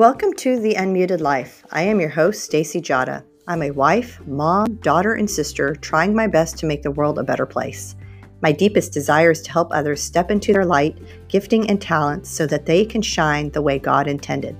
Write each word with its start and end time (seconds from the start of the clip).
Welcome 0.00 0.32
to 0.36 0.58
The 0.58 0.76
Unmuted 0.76 1.20
Life. 1.20 1.62
I 1.72 1.82
am 1.82 2.00
your 2.00 2.08
host, 2.08 2.42
Stacey 2.42 2.80
Jata. 2.80 3.22
I'm 3.46 3.62
a 3.62 3.70
wife, 3.70 4.18
mom, 4.26 4.76
daughter, 4.76 5.12
and 5.12 5.30
sister 5.30 5.76
trying 5.76 6.14
my 6.14 6.26
best 6.26 6.56
to 6.56 6.66
make 6.66 6.82
the 6.82 6.90
world 6.90 7.18
a 7.18 7.22
better 7.22 7.44
place. 7.44 7.96
My 8.40 8.50
deepest 8.50 8.94
desire 8.94 9.32
is 9.32 9.42
to 9.42 9.52
help 9.52 9.68
others 9.70 10.02
step 10.02 10.30
into 10.30 10.54
their 10.54 10.64
light, 10.64 10.96
gifting, 11.28 11.68
and 11.68 11.82
talents 11.82 12.30
so 12.30 12.46
that 12.46 12.64
they 12.64 12.86
can 12.86 13.02
shine 13.02 13.50
the 13.50 13.60
way 13.60 13.78
God 13.78 14.08
intended. 14.08 14.56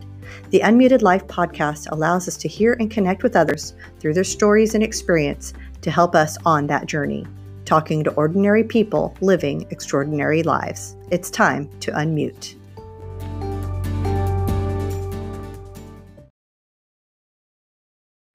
The 0.50 0.60
Unmuted 0.60 1.00
Life 1.00 1.26
podcast 1.26 1.90
allows 1.90 2.28
us 2.28 2.36
to 2.36 2.46
hear 2.46 2.76
and 2.78 2.90
connect 2.90 3.22
with 3.22 3.34
others 3.34 3.72
through 3.98 4.12
their 4.12 4.24
stories 4.24 4.74
and 4.74 4.84
experience 4.84 5.54
to 5.80 5.90
help 5.90 6.14
us 6.14 6.36
on 6.44 6.66
that 6.66 6.84
journey, 6.84 7.26
talking 7.64 8.04
to 8.04 8.12
ordinary 8.12 8.62
people 8.62 9.16
living 9.22 9.66
extraordinary 9.70 10.42
lives. 10.42 10.96
It's 11.10 11.30
time 11.30 11.70
to 11.80 11.92
unmute. 11.92 12.59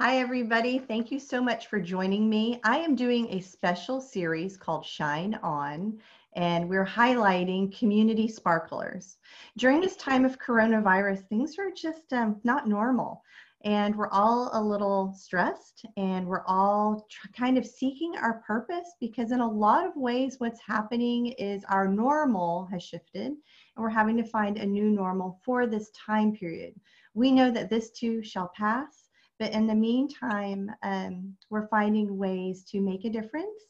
Hi, 0.05 0.20
everybody. 0.20 0.77
Thank 0.77 1.12
you 1.12 1.20
so 1.20 1.41
much 1.41 1.66
for 1.66 1.80
joining 1.80 2.30
me. 2.30 2.59
I 2.64 2.77
am 2.77 2.95
doing 2.95 3.27
a 3.32 3.41
special 3.41 4.00
series 4.00 4.55
called 4.55 4.86
Shine 4.86 5.34
On, 5.41 5.98
and 6.36 6.70
we're 6.70 6.86
highlighting 6.86 7.76
community 7.76 8.28
sparklers. 8.28 9.18
During 9.58 9.81
this 9.81 9.95
time 9.95 10.23
of 10.23 10.38
coronavirus, 10.38 11.28
things 11.28 11.58
are 11.58 11.72
just 11.72 12.14
um, 12.14 12.40
not 12.44 12.68
normal 12.68 13.23
and 13.64 13.95
we're 13.95 14.12
all 14.12 14.52
a 14.54 14.62
little 14.62 15.12
stressed 15.12 15.88
and 15.98 16.28
we're 16.28 16.45
all 16.45 17.08
kind 17.36 17.58
of 17.58 17.66
seeking 17.66 18.16
our 18.16 18.44
purpose 18.45 18.94
because 19.00 19.31
in 19.31 19.40
a 19.40 19.52
lot 19.52 19.88
of 19.88 19.95
ways 19.95 20.36
what's 20.38 20.62
happening 20.62 21.28
is 21.40 21.64
our 21.67 21.88
normal 21.88 22.67
has 22.72 22.84
shifted 22.84 23.26
and 23.26 23.38
we're 23.76 23.90
having 23.90 24.17
to 24.17 24.23
find 24.23 24.58
a 24.58 24.66
new 24.66 24.92
normal 24.92 25.40
for 25.44 25.66
this 25.66 25.90
time 25.90 26.31
period 26.31 26.75
we 27.16 27.31
know 27.31 27.50
that 27.50 27.72
this 27.72 27.90
too 27.90 28.22
shall 28.22 28.52
pass 28.56 29.05
but 29.39 29.52
in 29.52 29.67
the 29.67 29.75
meantime 29.75 30.72
um, 30.83 31.33
we're 31.50 31.67
finding 31.67 32.17
ways 32.17 32.64
to 32.64 32.81
make 32.81 33.05
a 33.05 33.09
difference 33.09 33.61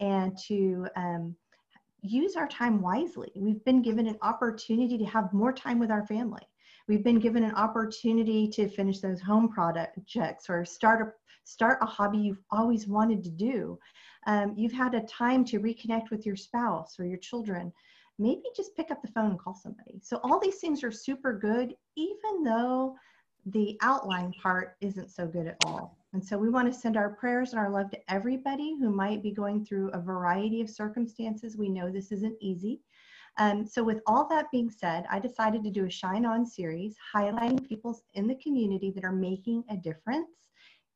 and 0.00 0.36
to 0.38 0.86
um, 0.96 1.34
use 2.02 2.36
our 2.36 2.48
time 2.48 2.80
wisely 2.80 3.32
we've 3.36 3.64
been 3.64 3.82
given 3.82 4.06
an 4.06 4.18
opportunity 4.22 4.96
to 4.98 5.04
have 5.04 5.32
more 5.32 5.52
time 5.52 5.78
with 5.78 5.90
our 5.90 6.06
family 6.06 6.42
We've 6.88 7.04
been 7.04 7.18
given 7.18 7.44
an 7.44 7.54
opportunity 7.54 8.48
to 8.48 8.66
finish 8.66 9.00
those 9.00 9.20
home 9.20 9.50
projects 9.50 10.48
or 10.48 10.64
start 10.64 11.06
a 11.06 11.12
start 11.44 11.78
a 11.82 11.86
hobby 11.86 12.18
you've 12.18 12.42
always 12.50 12.88
wanted 12.88 13.22
to 13.24 13.30
do. 13.30 13.78
Um, 14.26 14.54
you've 14.56 14.72
had 14.72 14.94
a 14.94 15.02
time 15.02 15.44
to 15.46 15.60
reconnect 15.60 16.10
with 16.10 16.24
your 16.24 16.36
spouse 16.36 16.98
or 16.98 17.04
your 17.04 17.18
children. 17.18 17.72
Maybe 18.18 18.42
just 18.56 18.74
pick 18.74 18.90
up 18.90 19.02
the 19.02 19.12
phone 19.12 19.30
and 19.30 19.38
call 19.38 19.54
somebody. 19.54 20.00
So 20.02 20.18
all 20.22 20.40
these 20.40 20.60
things 20.60 20.82
are 20.82 20.90
super 20.90 21.38
good, 21.38 21.74
even 21.96 22.42
though 22.42 22.96
the 23.46 23.78
outline 23.82 24.32
part 24.42 24.76
isn't 24.80 25.10
so 25.10 25.26
good 25.26 25.46
at 25.46 25.56
all. 25.64 25.96
And 26.12 26.24
so 26.24 26.38
we 26.38 26.48
want 26.48 26.72
to 26.72 26.78
send 26.78 26.96
our 26.96 27.10
prayers 27.10 27.50
and 27.50 27.60
our 27.60 27.70
love 27.70 27.90
to 27.90 28.12
everybody 28.12 28.76
who 28.78 28.90
might 28.90 29.22
be 29.22 29.30
going 29.30 29.64
through 29.64 29.90
a 29.90 30.00
variety 30.00 30.60
of 30.60 30.70
circumstances. 30.70 31.56
We 31.56 31.68
know 31.68 31.90
this 31.90 32.12
isn't 32.12 32.36
easy. 32.40 32.80
Um, 33.38 33.66
so 33.66 33.84
with 33.84 34.00
all 34.06 34.26
that 34.28 34.50
being 34.50 34.70
said, 34.70 35.04
I 35.10 35.20
decided 35.20 35.62
to 35.64 35.70
do 35.70 35.84
a 35.84 35.90
Shine 35.90 36.26
On 36.26 36.44
series 36.44 36.96
highlighting 37.14 37.66
people 37.66 38.00
in 38.14 38.26
the 38.26 38.34
community 38.36 38.90
that 38.92 39.04
are 39.04 39.12
making 39.12 39.64
a 39.70 39.76
difference 39.76 40.30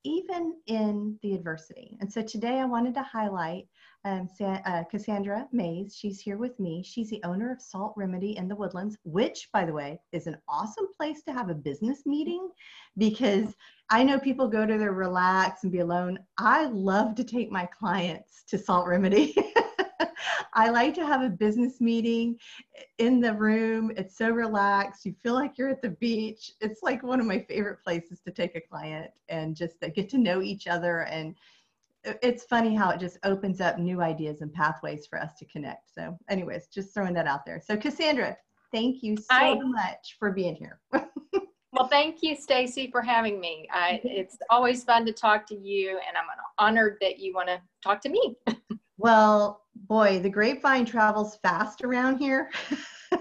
even 0.05 0.55
in 0.67 1.19
the 1.23 1.35
adversity. 1.35 1.97
And 2.01 2.13
so 2.13 2.23
today 2.23 2.59
I 2.59 2.65
wanted 2.65 2.95
to 2.95 3.03
highlight 3.03 3.69
um, 4.05 4.29
uh, 4.41 4.85
Cassandra 4.91 5.47
Mays. 5.53 5.97
She's 5.97 6.21
here 6.21 6.37
with 6.37 6.59
me. 6.59 6.83
She's 6.83 7.11
the 7.11 7.23
owner 7.25 7.53
of 7.53 7.63
Salt 7.63 7.95
Remedy 7.97 8.37
in 8.37 8.49
the 8.49 8.57
Woodlands, 8.57 8.99
which, 9.05 9.49
by 9.53 9.65
the 9.65 9.73
way, 9.73 10.01
is 10.13 10.27
an 10.27 10.37
awesome 10.49 10.89
place 10.97 11.23
to 11.25 11.33
have 11.33 11.51
a 11.51 11.55
business 11.55 12.05
meeting 12.05 12.51
because 12.99 13.55
I 13.91 14.03
know 14.03 14.19
people 14.19 14.49
go 14.49 14.67
to 14.67 14.79
their 14.79 14.93
relax 14.93 15.63
and 15.63 15.73
be 15.73 15.81
alone. 15.81 16.19
I 16.39 16.67
love 16.67 17.15
to 17.17 17.25
take 17.25 17.51
my 17.51 17.67
clients 17.67 18.43
to 18.49 18.59
Salt 18.59 18.87
Remedy. 18.87 19.35
I 20.55 20.71
like 20.71 20.95
to 20.95 21.07
have 21.07 21.23
a 21.23 21.31
business 21.31 21.81
meeting 21.81 22.39
in 22.99 23.21
the 23.21 23.33
room. 23.33 23.93
It's 23.97 24.17
so 24.19 24.31
relaxed. 24.31 25.07
You 25.07 25.15
feel 25.23 25.35
like 25.35 25.57
you're 25.57 25.71
at 25.71 25.83
the 25.83 25.91
beach. 25.91 26.53
It's 26.61 26.83
like 26.83 27.03
one 27.03 27.21
of 27.21 27.27
my 27.27 27.41
favorite 27.49 27.83
places 27.83 28.21
to 28.27 28.33
take 28.33 28.55
a 28.55 28.61
client 28.61 29.11
and 29.29 29.57
just 29.57 29.77
get 29.95 30.11
to 30.11 30.19
know 30.19 30.43
each 30.43 30.67
other. 30.67 31.01
And 31.03 31.35
it's 32.05 32.45
funny 32.45 32.75
how 32.75 32.91
it 32.91 33.01
just 33.01 33.19
opens 33.25 33.61
up 33.61 33.79
new 33.79 34.01
ideas 34.01 34.41
and 34.41 34.53
pathways 34.53 35.07
for 35.07 35.21
us 35.21 35.35
to 35.39 35.47
connect. 35.47 35.95
So, 35.95 36.17
anyways, 36.29 36.67
just 36.69 36.95
throwing 36.95 37.15
that 37.15 37.27
out 37.27 37.47
there. 37.47 37.61
So, 37.65 37.77
Cassandra, 37.77 38.37
thank 38.73 39.03
you 39.03 39.17
so 39.17 39.25
Hi. 39.31 39.55
much 39.55 40.17
for 40.19 40.33
being 40.33 40.57
here. 40.57 40.81
Well, 41.73 41.89
thank 41.89 42.23
you, 42.23 42.37
Stacey, 42.37 42.91
for 42.91 43.01
having 43.01 43.41
me. 43.41 43.67
I, 43.73 44.01
it's 44.05 44.37
always 44.51 44.85
fun 44.85 45.07
to 45.07 45.13
talk 45.13 45.47
to 45.47 45.57
you, 45.57 45.99
and 46.07 46.17
I'm 46.17 46.27
honored 46.59 46.99
that 47.01 47.19
you 47.19 47.33
want 47.33 47.49
to 47.49 47.61
talk 47.83 48.01
to 48.03 48.09
me. 48.09 48.37
Well, 48.99 49.65
boy, 49.89 50.21
the 50.21 50.31
grapevine 50.31 50.85
travels 50.85 51.37
fast 51.43 51.83
around 51.83 52.19
here. 52.19 52.53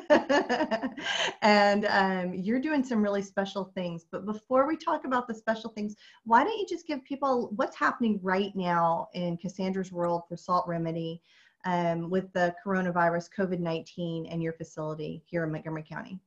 and 1.41 1.85
um, 1.85 2.35
you're 2.35 2.59
doing 2.59 2.83
some 2.83 3.01
really 3.01 3.23
special 3.23 3.71
things. 3.73 4.05
But 4.11 4.27
before 4.27 4.67
we 4.67 4.77
talk 4.77 5.05
about 5.05 5.27
the 5.27 5.33
special 5.33 5.71
things, 5.71 5.95
why 6.23 6.43
don't 6.43 6.55
you 6.55 6.67
just 6.69 6.85
give 6.85 7.03
people 7.03 7.51
what's 7.55 7.75
happening 7.75 8.19
right 8.21 8.55
now 8.55 9.07
in 9.15 9.37
Cassandra's 9.37 9.91
world 9.91 10.21
for 10.29 10.37
Salt 10.37 10.67
Remedy 10.67 11.19
um, 11.65 12.11
with 12.11 12.31
the 12.33 12.53
coronavirus, 12.63 13.29
COVID 13.35 13.59
19, 13.59 14.27
and 14.27 14.43
your 14.43 14.53
facility 14.53 15.23
here 15.25 15.43
in 15.45 15.51
Montgomery 15.51 15.85
County? 15.89 16.19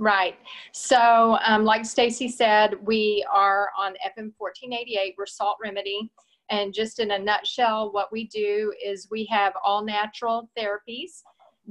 Right. 0.00 0.38
So, 0.72 1.36
um, 1.44 1.66
like 1.66 1.84
Stacey 1.84 2.28
said, 2.28 2.74
we 2.82 3.22
are 3.30 3.68
on 3.78 3.92
FM 3.92 4.32
1488. 4.38 5.14
We're 5.18 5.26
Salt 5.26 5.58
Remedy. 5.62 6.10
And 6.48 6.72
just 6.72 7.00
in 7.00 7.10
a 7.10 7.18
nutshell, 7.18 7.92
what 7.92 8.10
we 8.10 8.26
do 8.28 8.72
is 8.82 9.08
we 9.10 9.26
have 9.26 9.52
all 9.62 9.84
natural 9.84 10.48
therapies 10.58 11.20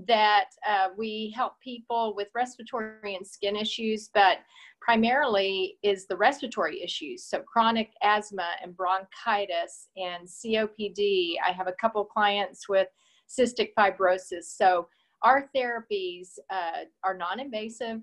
that 0.07 0.51
uh, 0.67 0.89
we 0.95 1.33
help 1.35 1.53
people 1.59 2.13
with 2.15 2.27
respiratory 2.35 3.15
and 3.15 3.25
skin 3.25 3.55
issues, 3.55 4.11
but 4.13 4.37
primarily 4.79 5.79
is 5.81 6.05
the 6.05 6.15
respiratory 6.15 6.83
issues. 6.83 7.25
So 7.25 7.39
chronic 7.39 7.89
asthma 8.03 8.51
and 8.61 8.77
bronchitis 8.77 9.89
and 9.97 10.27
COPD. 10.27 11.33
I 11.43 11.51
have 11.51 11.67
a 11.67 11.73
couple 11.81 12.05
clients 12.05 12.69
with 12.69 12.89
cystic 13.27 13.69
fibrosis. 13.75 14.43
So 14.43 14.87
our 15.23 15.49
therapies 15.55 16.37
uh, 16.51 16.83
are 17.03 17.17
non-invasive. 17.17 18.01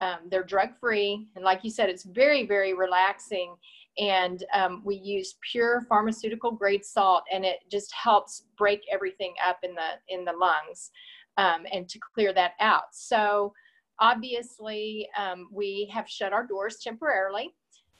Um, 0.00 0.18
they're 0.30 0.44
drug 0.44 0.70
free. 0.78 1.26
And 1.34 1.44
like 1.44 1.64
you 1.64 1.70
said, 1.70 1.88
it's 1.88 2.04
very, 2.04 2.46
very 2.46 2.74
relaxing 2.74 3.56
and 3.98 4.44
um, 4.54 4.82
we 4.84 4.96
use 4.96 5.36
pure 5.50 5.84
pharmaceutical 5.88 6.52
grade 6.52 6.84
salt 6.84 7.24
and 7.32 7.44
it 7.44 7.58
just 7.70 7.92
helps 7.92 8.44
break 8.56 8.82
everything 8.92 9.34
up 9.46 9.58
in 9.62 9.74
the 9.74 10.14
in 10.14 10.24
the 10.24 10.32
lungs 10.32 10.90
um, 11.36 11.66
and 11.72 11.88
to 11.88 11.98
clear 12.14 12.32
that 12.32 12.52
out 12.60 12.84
so 12.92 13.52
obviously 14.00 15.08
um, 15.18 15.48
we 15.52 15.90
have 15.92 16.08
shut 16.08 16.32
our 16.32 16.46
doors 16.46 16.78
temporarily 16.82 17.52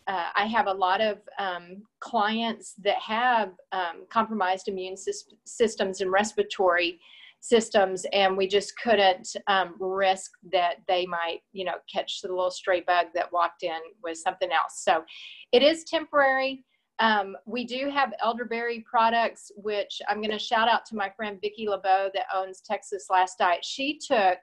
uh, 0.07 0.31
I 0.35 0.47
have 0.47 0.69
a 0.69 0.73
lot 0.73 1.03
of 1.03 1.19
um, 1.39 1.83
clients 2.01 2.75
that 2.83 2.97
have 2.97 3.51
um, 3.73 4.07
compromised 4.09 4.69
immune 4.69 4.97
systems 5.45 6.01
and 6.01 6.11
respiratory 6.11 6.99
systems 7.41 8.05
and 8.13 8.37
we 8.37 8.47
just 8.47 8.77
couldn't 8.83 9.29
um, 9.47 9.75
risk 9.79 10.33
that 10.53 10.77
they 10.89 11.07
might 11.07 11.41
you 11.53 11.65
know 11.65 11.77
catch 11.93 12.21
the 12.21 12.29
little 12.29 12.51
stray 12.51 12.81
bug 12.81 13.07
that 13.15 13.33
walked 13.33 13.63
in 13.63 13.79
with 14.03 14.19
something 14.19 14.51
else. 14.51 14.83
So 14.83 15.05
it 15.53 15.63
is 15.63 15.85
temporary. 15.85 16.65
Um, 17.01 17.37
we 17.47 17.65
do 17.65 17.91
have 17.91 18.13
elderberry 18.21 18.85
products 18.91 19.53
which 19.55 20.03
i'm 20.09 20.17
going 20.21 20.33
to 20.33 20.39
shout 20.39 20.69
out 20.69 20.85
to 20.87 20.97
my 20.97 21.09
friend 21.11 21.39
vicki 21.41 21.69
lebeau 21.69 22.11
that 22.13 22.27
owns 22.35 22.61
texas 22.61 23.07
last 23.09 23.39
diet. 23.39 23.65
She 23.65 24.01
took 24.05 24.39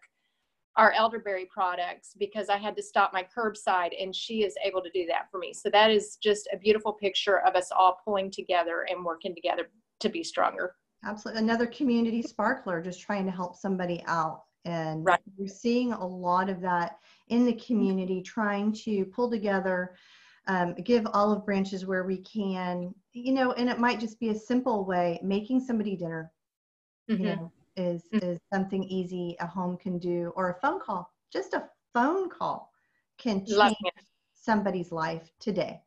our 0.77 0.93
elderberry 0.93 1.47
products 1.53 2.13
because 2.17 2.47
i 2.47 2.55
had 2.55 2.77
to 2.77 2.81
stop 2.81 3.11
my 3.11 3.27
curbside 3.37 3.91
and 4.01 4.15
she 4.15 4.43
is 4.45 4.55
able 4.63 4.81
to 4.81 4.89
do 4.91 5.05
that 5.07 5.27
for 5.29 5.37
me. 5.37 5.53
So 5.53 5.69
that 5.71 5.91
is 5.91 6.15
just 6.23 6.47
a 6.53 6.57
beautiful 6.57 6.93
picture 6.93 7.39
of 7.45 7.55
us 7.55 7.71
all 7.77 7.99
pulling 8.05 8.31
together 8.31 8.87
and 8.89 9.03
working 9.03 9.35
together 9.35 9.69
to 9.99 10.07
be 10.07 10.23
stronger 10.23 10.75
Absolutely. 11.03 11.43
Another 11.43 11.67
community 11.67 12.21
sparkler 12.21 12.81
just 12.81 13.01
trying 13.01 13.25
to 13.25 13.31
help 13.31 13.55
somebody 13.55 14.03
out. 14.07 14.43
And 14.65 15.05
right. 15.05 15.19
we're 15.37 15.47
seeing 15.47 15.93
a 15.93 16.05
lot 16.05 16.49
of 16.49 16.59
that 16.61 16.97
in 17.27 17.45
the 17.45 17.53
community, 17.53 18.21
trying 18.21 18.73
to 18.73 19.05
pull 19.05 19.29
together, 19.29 19.95
um, 20.47 20.73
give 20.73 21.05
olive 21.13 21.45
branches 21.45 21.85
where 21.85 22.03
we 22.03 22.17
can, 22.17 22.93
you 23.13 23.31
know, 23.31 23.51
and 23.53 23.69
it 23.69 23.79
might 23.79 23.99
just 23.99 24.19
be 24.19 24.29
a 24.29 24.35
simple 24.35 24.85
way, 24.85 25.19
making 25.23 25.59
somebody 25.59 25.95
dinner, 25.95 26.31
mm-hmm. 27.09 27.23
you 27.23 27.29
know, 27.29 27.51
is, 27.75 28.03
mm-hmm. 28.13 28.25
is 28.25 28.39
something 28.51 28.83
easy 28.85 29.35
a 29.39 29.45
home 29.45 29.77
can 29.77 29.99
do, 29.99 30.33
or 30.35 30.49
a 30.49 30.59
phone 30.59 30.79
call. 30.79 31.11
Just 31.31 31.53
a 31.53 31.69
phone 31.93 32.29
call 32.29 32.71
can 33.19 33.45
change 33.45 33.75
somebody's 34.33 34.91
life 34.91 35.29
today. 35.39 35.79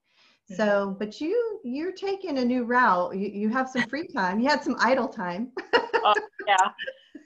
So, 0.51 0.65
mm-hmm. 0.65 0.99
but 0.99 1.21
you 1.21 1.61
you're 1.63 1.93
taking 1.93 2.39
a 2.39 2.45
new 2.45 2.65
route. 2.65 3.17
You, 3.17 3.29
you 3.29 3.49
have 3.51 3.69
some 3.69 3.83
free 3.89 4.07
time. 4.07 4.41
You 4.41 4.49
had 4.49 4.63
some 4.63 4.77
idle 4.79 5.09
time. 5.09 5.53
oh, 5.75 6.15
yeah, 6.47 6.71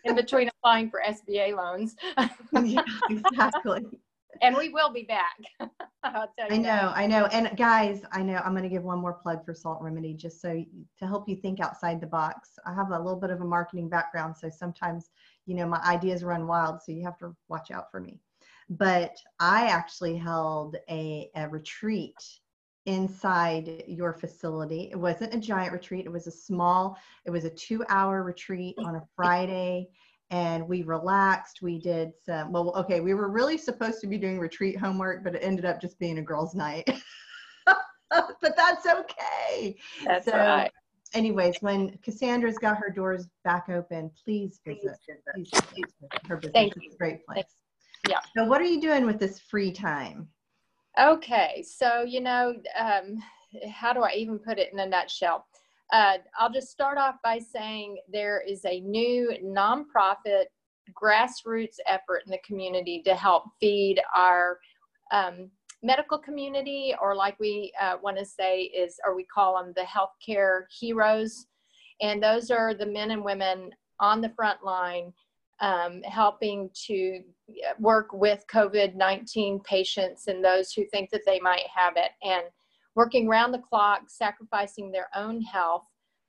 in 0.04 0.16
between 0.16 0.48
applying 0.48 0.90
for 0.90 1.02
SBA 1.06 1.56
loans. 1.56 1.94
yeah, 2.64 2.82
exactly. 3.10 3.84
and 4.40 4.56
we 4.56 4.70
will 4.70 4.92
be 4.92 5.04
back. 5.04 5.36
i 6.02 6.10
know, 6.48 6.62
that. 6.62 6.96
I 6.96 7.06
know. 7.06 7.26
And 7.26 7.56
guys, 7.56 8.02
I 8.10 8.22
know 8.22 8.40
I'm 8.44 8.52
going 8.52 8.64
to 8.64 8.68
give 8.68 8.82
one 8.82 8.98
more 8.98 9.12
plug 9.12 9.44
for 9.44 9.54
Salt 9.54 9.80
Remedy 9.80 10.14
just 10.14 10.40
so 10.40 10.64
to 10.98 11.06
help 11.06 11.28
you 11.28 11.36
think 11.36 11.60
outside 11.60 12.00
the 12.00 12.08
box. 12.08 12.58
I 12.66 12.74
have 12.74 12.90
a 12.90 12.98
little 12.98 13.20
bit 13.20 13.30
of 13.30 13.40
a 13.40 13.44
marketing 13.44 13.88
background, 13.88 14.36
so 14.36 14.48
sometimes, 14.48 15.10
you 15.46 15.54
know, 15.54 15.66
my 15.66 15.80
ideas 15.86 16.24
run 16.24 16.48
wild, 16.48 16.82
so 16.82 16.90
you 16.90 17.04
have 17.04 17.18
to 17.18 17.36
watch 17.48 17.70
out 17.70 17.88
for 17.92 18.00
me. 18.00 18.18
But 18.68 19.16
I 19.38 19.66
actually 19.66 20.16
held 20.16 20.76
a, 20.90 21.30
a 21.36 21.48
retreat 21.48 22.16
inside 22.86 23.84
your 23.86 24.12
facility. 24.12 24.88
It 24.90 24.96
wasn't 24.96 25.34
a 25.34 25.38
giant 25.38 25.72
retreat, 25.72 26.06
it 26.06 26.12
was 26.12 26.26
a 26.26 26.32
small, 26.32 26.98
it 27.24 27.30
was 27.30 27.44
a 27.44 27.50
two 27.50 27.84
hour 27.88 28.22
retreat 28.22 28.76
on 28.78 28.96
a 28.96 29.02
Friday. 29.16 29.88
And 30.30 30.66
we 30.66 30.82
relaxed. 30.82 31.60
We 31.60 31.78
did 31.78 32.12
some, 32.24 32.52
well, 32.52 32.74
okay, 32.74 33.00
we 33.00 33.12
were 33.12 33.28
really 33.28 33.58
supposed 33.58 34.00
to 34.00 34.06
be 34.06 34.16
doing 34.16 34.38
retreat 34.38 34.78
homework, 34.78 35.22
but 35.22 35.34
it 35.34 35.40
ended 35.40 35.66
up 35.66 35.78
just 35.78 35.98
being 35.98 36.16
a 36.16 36.22
girls' 36.22 36.54
night. 36.54 36.88
but 38.10 38.56
that's 38.56 38.86
okay. 38.86 39.76
That's 40.06 40.24
so, 40.24 40.38
right. 40.38 40.70
Anyways, 41.12 41.56
when 41.60 41.98
Cassandra's 42.02 42.56
got 42.56 42.78
her 42.78 42.88
doors 42.88 43.26
back 43.44 43.68
open, 43.68 44.10
please 44.24 44.58
visit. 44.66 44.96
Please, 45.34 45.50
please 45.50 45.92
visit 46.00 46.26
her 46.26 46.36
business. 46.36 46.52
Thank 46.54 46.76
it's 46.76 46.94
a 46.94 46.98
great 46.98 47.26
place. 47.26 47.44
Yeah. 48.08 48.20
So, 48.34 48.44
what 48.44 48.60
are 48.60 48.64
you 48.64 48.80
doing 48.80 49.04
with 49.04 49.18
this 49.18 49.38
free 49.38 49.70
time? 49.70 50.28
Okay, 51.00 51.64
so 51.66 52.02
you 52.02 52.20
know, 52.20 52.54
um, 52.78 53.18
how 53.70 53.92
do 53.92 54.00
I 54.00 54.12
even 54.12 54.38
put 54.38 54.58
it 54.58 54.72
in 54.72 54.80
a 54.80 54.86
nutshell? 54.86 55.46
Uh, 55.90 56.18
I'll 56.38 56.52
just 56.52 56.70
start 56.70 56.98
off 56.98 57.16
by 57.24 57.38
saying 57.38 57.98
there 58.10 58.42
is 58.46 58.64
a 58.64 58.80
new 58.80 59.32
nonprofit 59.42 60.44
grassroots 60.92 61.76
effort 61.86 62.22
in 62.26 62.30
the 62.30 62.38
community 62.44 63.02
to 63.06 63.14
help 63.14 63.44
feed 63.58 64.00
our 64.14 64.58
um, 65.12 65.50
medical 65.82 66.18
community, 66.18 66.94
or 67.00 67.16
like 67.16 67.40
we 67.40 67.72
uh, 67.80 67.96
want 68.02 68.18
to 68.18 68.24
say 68.24 68.62
is, 68.62 69.00
or 69.06 69.16
we 69.16 69.24
call 69.24 69.56
them 69.56 69.72
the 69.74 69.82
healthcare 69.82 70.64
heroes. 70.78 71.46
And 72.02 72.22
those 72.22 72.50
are 72.50 72.74
the 72.74 72.86
men 72.86 73.12
and 73.12 73.24
women 73.24 73.70
on 73.98 74.20
the 74.20 74.32
front 74.36 74.62
line 74.62 75.12
um, 75.62 76.02
helping 76.02 76.68
to 76.86 77.20
work 77.78 78.12
with 78.12 78.44
COVID 78.52 78.94
19 78.94 79.60
patients 79.60 80.26
and 80.26 80.44
those 80.44 80.72
who 80.72 80.84
think 80.86 81.10
that 81.10 81.22
they 81.24 81.40
might 81.40 81.66
have 81.74 81.94
it, 81.96 82.10
and 82.22 82.44
working 82.94 83.28
round 83.28 83.54
the 83.54 83.58
clock, 83.58 84.02
sacrificing 84.08 84.90
their 84.90 85.08
own 85.14 85.40
health 85.40 85.84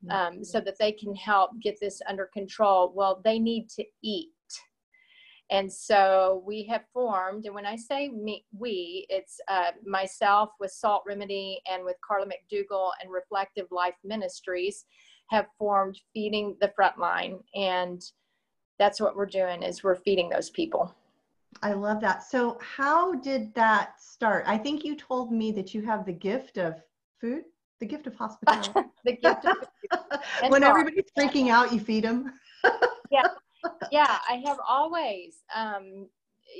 um, 0.09 0.43
so 0.43 0.59
that 0.59 0.77
they 0.79 0.91
can 0.91 1.15
help 1.15 1.51
get 1.61 1.79
this 1.79 2.01
under 2.07 2.29
control. 2.33 2.93
Well, 2.95 3.21
they 3.23 3.39
need 3.39 3.69
to 3.69 3.83
eat. 4.01 4.29
And 5.49 5.71
so 5.71 6.43
we 6.47 6.63
have 6.65 6.83
formed, 6.93 7.45
and 7.45 7.53
when 7.53 7.65
I 7.65 7.75
say 7.75 8.09
me, 8.09 8.45
we, 8.57 9.05
it's 9.09 9.39
uh, 9.47 9.71
myself 9.85 10.49
with 10.59 10.71
Salt 10.71 11.03
Remedy 11.05 11.59
and 11.71 11.83
with 11.83 11.95
Carla 12.05 12.25
McDougall 12.25 12.91
and 13.01 13.11
Reflective 13.11 13.67
Life 13.69 13.95
Ministries 14.03 14.85
have 15.29 15.47
formed 15.59 15.99
Feeding 16.13 16.55
the 16.59 16.71
Frontline. 16.79 17.39
And 17.55 18.01
that's 18.79 18.99
what 18.99 19.15
we're 19.15 19.25
doing 19.25 19.63
is 19.63 19.83
we're 19.83 19.95
feeding 19.95 20.29
those 20.29 20.49
people. 20.49 20.93
I 21.61 21.73
love 21.73 22.01
that. 22.01 22.23
So 22.23 22.57
how 22.61 23.13
did 23.15 23.53
that 23.55 24.01
start? 24.01 24.43
I 24.47 24.57
think 24.57 24.83
you 24.83 24.95
told 24.95 25.31
me 25.31 25.51
that 25.51 25.73
you 25.73 25.81
have 25.83 26.05
the 26.05 26.13
gift 26.13 26.57
of 26.57 26.81
food, 27.21 27.43
the 27.79 27.85
gift 27.85 28.07
of 28.07 28.15
hospitality. 28.15 28.89
the 29.05 29.17
gift 29.17 29.45
of 29.45 30.19
when 30.49 30.63
everybody's 30.63 31.11
freaking 31.17 31.49
out, 31.49 31.71
you 31.71 31.79
feed 31.79 32.03
them. 32.03 32.33
yeah. 33.11 33.27
Yeah, 33.91 34.17
I 34.29 34.43
have 34.45 34.57
always 34.67 35.37
um, 35.55 36.07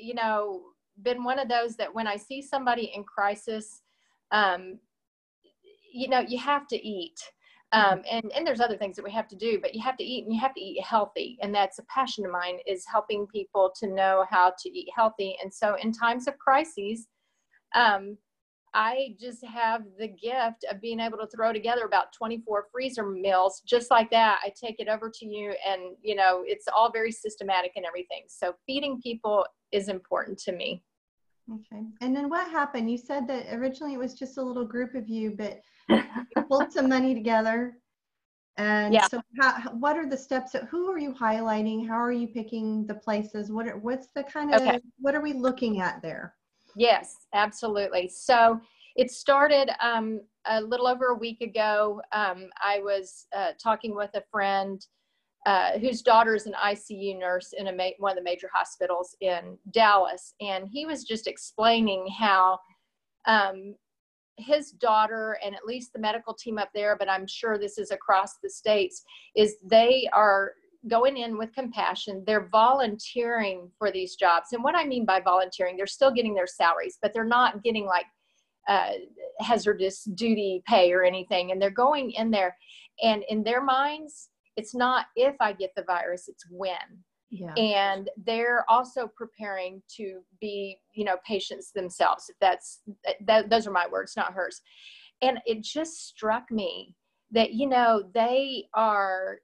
you 0.02 0.14
know, 0.14 0.62
been 1.02 1.24
one 1.24 1.40
of 1.40 1.50
those 1.50 1.76
that 1.78 1.94
when 1.94 2.08
I 2.08 2.18
see 2.18 2.42
somebody 2.42 2.92
in 2.96 3.04
crisis, 3.04 3.82
um, 4.32 4.80
you 5.92 6.08
know, 6.08 6.20
you 6.20 6.38
have 6.40 6.68
to 6.68 6.88
eat. 6.88 7.20
Mm-hmm. 7.74 7.94
um, 7.94 8.02
and 8.10 8.32
and 8.36 8.46
there's 8.46 8.60
other 8.60 8.78
things 8.78 8.96
that 8.96 9.06
we 9.06 9.12
have 9.12 9.28
to 9.30 9.36
do 9.36 9.60
but 9.60 9.74
you 9.74 9.82
have 9.82 9.98
to 9.98 10.04
eat 10.04 10.26
and 10.26 10.34
you 10.34 10.40
have 10.40 10.54
to 10.54 10.62
eat 10.62 10.84
healthy 10.84 11.38
and 11.42 11.54
that's 11.54 11.80
a 11.80 11.84
passion 11.84 12.26
of 12.26 12.32
mine 12.32 12.58
is 12.68 12.86
helping 12.86 13.26
people 13.28 13.72
to 13.80 13.88
know 13.88 14.26
how 14.30 14.54
to 14.60 14.70
eat 14.70 14.90
healthy 14.96 15.36
and 15.42 15.52
so 15.52 15.76
in 15.82 15.92
times 15.92 16.28
of 16.28 16.38
crises 16.38 17.08
um, 17.76 18.16
i 18.76 19.16
just 19.20 19.44
have 19.46 19.82
the 19.98 20.08
gift 20.08 20.66
of 20.70 20.82
being 20.82 21.00
able 21.00 21.18
to 21.18 21.28
throw 21.28 21.52
together 21.52 21.86
about 21.86 22.14
24 22.14 22.68
freezer 22.72 23.10
meals 23.10 23.62
just 23.66 23.90
like 23.90 24.10
that 24.12 24.40
i 24.44 24.52
take 24.60 24.80
it 24.80 24.88
over 24.88 25.12
to 25.14 25.26
you 25.26 25.54
and 25.68 25.82
you 26.02 26.16
know 26.16 26.44
it's 26.46 26.66
all 26.68 26.92
very 26.92 27.12
systematic 27.12 27.72
and 27.76 27.86
everything 27.86 28.24
so 28.28 28.54
feeding 28.68 29.02
people 29.02 29.46
is 29.72 29.90
important 29.90 30.38
to 30.38 30.52
me 30.52 30.84
okay 31.52 31.84
and 32.02 32.16
then 32.16 32.30
what 32.30 32.50
happened 32.50 32.90
you 32.90 32.98
said 32.98 33.28
that 33.28 33.46
originally 33.54 33.94
it 33.94 34.00
was 34.00 34.14
just 34.14 34.38
a 34.38 34.42
little 34.42 34.66
group 34.66 34.96
of 34.96 35.10
you 35.10 35.32
but 35.38 35.62
you 35.90 36.44
pulled 36.48 36.72
some 36.72 36.90
money 36.90 37.14
together. 37.14 37.78
And 38.58 38.94
yeah. 38.94 39.08
so 39.08 39.22
how, 39.40 39.72
what 39.72 39.98
are 39.98 40.08
the 40.08 40.18
steps 40.18 40.52
that, 40.52 40.66
who 40.66 40.90
are 40.92 41.00
you 41.00 41.14
highlighting? 41.14 41.88
How 41.88 41.96
are 41.96 42.12
you 42.12 42.28
picking 42.28 42.86
the 42.86 42.94
places? 42.94 43.52
What 43.52 43.68
are, 43.68 43.78
what's 43.78 44.08
the 44.16 44.24
kind 44.24 44.54
of, 44.54 44.62
okay. 44.62 44.80
what 45.00 45.16
are 45.16 45.22
we 45.22 45.34
looking 45.34 45.82
at 45.82 46.02
there? 46.02 46.36
Yes, 46.76 47.16
absolutely. 47.34 48.08
So 48.10 48.60
it 48.96 49.10
started 49.10 49.72
um, 49.82 50.22
a 50.46 50.62
little 50.62 50.88
over 50.88 51.08
a 51.08 51.16
week 51.16 51.42
ago. 51.42 52.00
Um, 52.12 52.50
I 52.62 52.80
was 52.80 53.26
uh, 53.36 53.52
talking 53.62 53.96
with 53.96 54.12
a 54.14 54.24
friend 54.32 54.86
uh, 55.46 55.78
whose 55.80 56.02
daughter 56.02 56.36
is 56.36 56.46
an 56.46 56.54
ICU 56.54 57.20
nurse 57.20 57.54
in 57.58 57.68
a 57.68 57.74
ma- 57.74 57.90
one 58.00 58.12
of 58.12 58.18
the 58.18 58.24
major 58.24 58.50
hospitals 58.54 59.16
in 59.22 59.58
Dallas, 59.72 60.34
and 60.40 60.68
he 60.72 60.86
was 60.86 61.04
just 61.04 61.28
explaining 61.28 62.08
how 62.18 62.60
um, 63.26 63.76
his 64.38 64.72
daughter 64.72 65.38
and 65.46 65.56
at 65.56 65.66
least 65.66 65.94
the 65.94 66.00
medical 66.00 66.34
team 66.34 66.58
up 66.58 66.70
there, 66.74 66.96
but 66.98 67.10
I'm 67.10 67.28
sure 67.28 67.58
this 67.58 67.78
is 67.78 67.92
across 67.92 68.38
the 68.42 68.50
states, 68.50 69.04
is 69.36 69.58
they 69.64 70.10
are 70.14 70.54
going 70.90 71.18
in 71.18 71.38
with 71.38 71.54
compassion. 71.54 72.24
They're 72.26 72.50
volunteering 72.52 73.70
for 73.78 73.92
these 73.92 74.16
jobs. 74.16 74.48
And 74.52 74.64
what 74.64 74.76
I 74.76 74.86
mean 74.86 75.06
by 75.06 75.22
volunteering, 75.22 75.78
they're 75.78 75.88
still 75.88 76.12
getting 76.12 76.34
their 76.34 76.48
salaries, 76.48 76.98
but 77.02 77.14
they're 77.14 77.24
not 77.24 77.64
getting 77.64 77.86
like 77.86 78.06
uh, 78.68 78.92
hazardous 79.40 80.04
duty 80.04 80.62
pay 80.68 80.92
or 80.92 81.04
anything. 81.04 81.52
And 81.52 81.62
they're 81.62 81.70
going 81.70 82.12
in 82.12 82.32
there, 82.32 82.56
and 83.02 83.24
in 83.30 83.44
their 83.44 83.64
minds, 83.64 84.30
it's 84.58 84.76
not 84.76 85.08
if 85.16 85.36
I 85.40 85.54
get 85.54 85.72
the 85.76 85.84
virus, 85.84 86.28
it's 86.28 86.46
when. 86.50 87.04
Yeah. 87.30 87.54
And 87.56 88.10
they're 88.16 88.64
also 88.70 89.08
preparing 89.08 89.82
to 89.98 90.20
be, 90.40 90.78
you 90.94 91.04
know, 91.04 91.18
patients 91.26 91.72
themselves. 91.72 92.30
That's 92.40 92.82
that, 93.26 93.50
those 93.50 93.66
are 93.66 93.72
my 93.72 93.88
words, 93.92 94.14
not 94.16 94.34
hers. 94.34 94.62
And 95.22 95.40
it 95.46 95.64
just 95.64 96.08
struck 96.08 96.52
me 96.52 96.96
that, 97.32 97.54
you 97.54 97.68
know, 97.68 98.04
they 98.14 98.66
are 98.76 99.40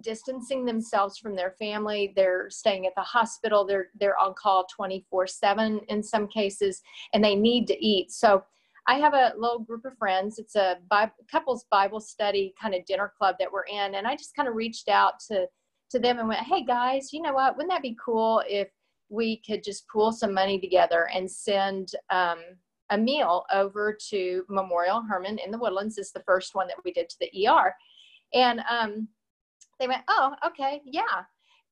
distancing 0.00 0.64
themselves 0.64 1.18
from 1.18 1.36
their 1.36 1.52
family. 1.52 2.12
They're 2.16 2.48
staying 2.50 2.86
at 2.86 2.94
the 2.96 3.02
hospital. 3.02 3.64
They're 3.64 3.88
they're 3.98 4.18
on 4.18 4.34
call 4.34 4.66
24/7 4.80 5.80
in 5.88 6.02
some 6.02 6.26
cases, 6.28 6.80
and 7.12 7.24
they 7.24 7.34
need 7.34 7.66
to 7.68 7.84
eat. 7.84 8.10
So 8.10 8.42
I 8.90 8.94
have 8.94 9.14
a 9.14 9.32
little 9.38 9.60
group 9.60 9.84
of 9.84 9.96
friends. 9.96 10.40
It's 10.40 10.56
a 10.56 10.78
Bible, 10.90 11.12
couples 11.30 11.64
Bible 11.70 12.00
study 12.00 12.52
kind 12.60 12.74
of 12.74 12.84
dinner 12.86 13.12
club 13.16 13.36
that 13.38 13.50
we're 13.50 13.66
in, 13.66 13.94
and 13.94 14.04
I 14.04 14.16
just 14.16 14.34
kind 14.34 14.48
of 14.48 14.56
reached 14.56 14.88
out 14.88 15.20
to 15.28 15.46
to 15.90 16.00
them 16.00 16.18
and 16.18 16.26
went, 16.26 16.40
hey 16.40 16.64
guys, 16.64 17.12
you 17.12 17.22
know 17.22 17.32
what? 17.32 17.56
Wouldn't 17.56 17.70
that 17.70 17.82
be 17.82 17.96
cool 18.04 18.42
if 18.48 18.68
we 19.08 19.42
could 19.46 19.62
just 19.62 19.88
pool 19.88 20.10
some 20.10 20.34
money 20.34 20.60
together 20.60 21.08
and 21.14 21.30
send 21.30 21.92
um, 22.10 22.38
a 22.90 22.98
meal 22.98 23.44
over 23.52 23.96
to 24.10 24.44
Memorial 24.48 25.02
Hermann 25.08 25.38
in 25.38 25.52
the 25.52 25.58
Woodlands? 25.58 25.96
Is 25.96 26.10
the 26.10 26.24
first 26.26 26.56
one 26.56 26.66
that 26.66 26.76
we 26.84 26.92
did 26.92 27.08
to 27.10 27.16
the 27.20 27.48
ER. 27.48 27.72
And 28.34 28.60
um, 28.68 29.06
they 29.78 29.86
went, 29.86 30.02
oh, 30.08 30.34
okay, 30.46 30.80
yeah. 30.84 31.22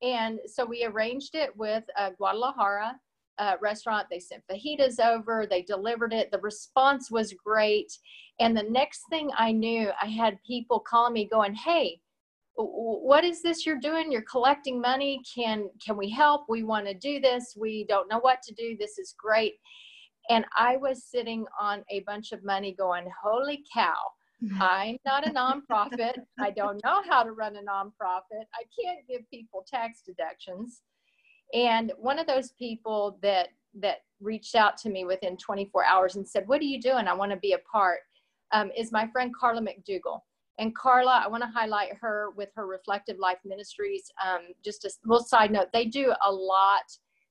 And 0.02 0.38
so 0.46 0.64
we 0.64 0.84
arranged 0.84 1.34
it 1.34 1.56
with 1.56 1.82
uh, 1.96 2.10
Guadalajara 2.10 2.94
uh, 3.38 3.54
restaurant. 3.61 4.07
They 4.11 4.21
sent 4.21 4.42
fajitas 4.50 4.99
over, 5.04 5.47
they 5.47 5.62
delivered 5.62 6.12
it. 6.12 6.30
The 6.30 6.40
response 6.40 7.11
was 7.11 7.33
great. 7.33 7.92
And 8.40 8.57
the 8.57 8.64
next 8.64 9.02
thing 9.11 9.30
I 9.37 9.52
knew, 9.52 9.90
I 10.00 10.07
had 10.07 10.42
people 10.47 10.80
calling 10.80 11.12
me 11.12 11.28
going, 11.28 11.54
hey, 11.54 12.00
what 12.54 13.25
is 13.25 13.40
this 13.42 13.64
you're 13.64 13.78
doing? 13.78 14.11
You're 14.11 14.23
collecting 14.23 14.80
money. 14.80 15.23
Can 15.33 15.71
can 15.85 15.97
we 15.97 16.11
help? 16.11 16.47
We 16.49 16.64
want 16.64 16.87
to 16.87 16.95
do 16.95 17.21
this. 17.21 17.54
We 17.57 17.85
don't 17.85 18.11
know 18.11 18.18
what 18.18 18.42
to 18.42 18.54
do. 18.54 18.76
This 18.78 18.99
is 18.99 19.14
great. 19.16 19.54
And 20.28 20.45
i 20.57 20.76
was 20.76 21.04
sitting 21.04 21.47
on 21.59 21.85
a 21.90 22.00
bunch 22.00 22.33
of 22.33 22.45
money 22.45 22.75
going 22.75 23.09
holy 23.23 23.64
cow 23.73 23.95
i'm 24.61 24.99
not 25.07 25.26
a 25.26 25.30
nonprofit. 25.30 26.14
I 26.38 26.50
don't 26.50 26.80
know 26.85 27.02
how 27.09 27.23
to 27.23 27.33
run 27.33 27.57
a 27.57 27.61
nonprofit. 27.61 28.45
I 28.54 28.62
can't 28.80 29.07
give 29.09 29.23
people 29.30 29.64
tax 29.66 30.02
deductions 30.04 30.83
and 31.55 31.93
one 31.99 32.19
of 32.19 32.26
those 32.26 32.52
people 32.52 33.19
that 33.23 33.49
that 33.75 33.99
reached 34.21 34.55
out 34.55 34.76
to 34.76 34.90
me 34.90 35.05
within 35.05 35.37
24 35.37 35.85
hours 35.85 36.17
and 36.17 36.26
said 36.26 36.47
what 36.47 36.61
are 36.61 36.64
you 36.64 36.81
doing 36.81 37.07
i 37.07 37.14
want 37.14 37.31
to 37.31 37.38
be 37.38 37.52
a 37.52 37.59
part 37.71 38.00
um, 38.52 38.71
is 38.76 38.90
my 38.93 39.07
friend 39.09 39.33
carla 39.38 39.61
mcdougall 39.61 40.21
and 40.59 40.75
Carla, 40.75 41.23
I 41.25 41.28
want 41.28 41.45
to 41.45 41.49
highlight 41.49 41.95
her 42.00 42.31
with 42.37 42.49
her 42.57 42.67
Reflective 42.67 43.19
Life 43.19 43.38
Ministries. 43.45 44.11
Um, 44.25 44.49
just 44.64 44.85
a 44.85 44.90
little 45.05 45.25
side 45.25 45.52
note, 45.52 45.69
they 45.73 45.85
do 45.85 46.12
a 46.26 46.33
lot 46.33 46.83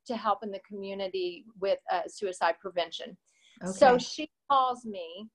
to 0.08 0.16
help 0.16 0.44
in 0.44 0.52
the 0.52 0.62
community 0.68 1.46
with 1.60 1.80
uh, 1.92 2.04
suicide 2.08 2.56
prevention. 2.62 3.18
Okay. 3.62 3.72
So 3.74 3.98
she 3.98 4.30
calls 4.50 4.86
me 4.86 5.28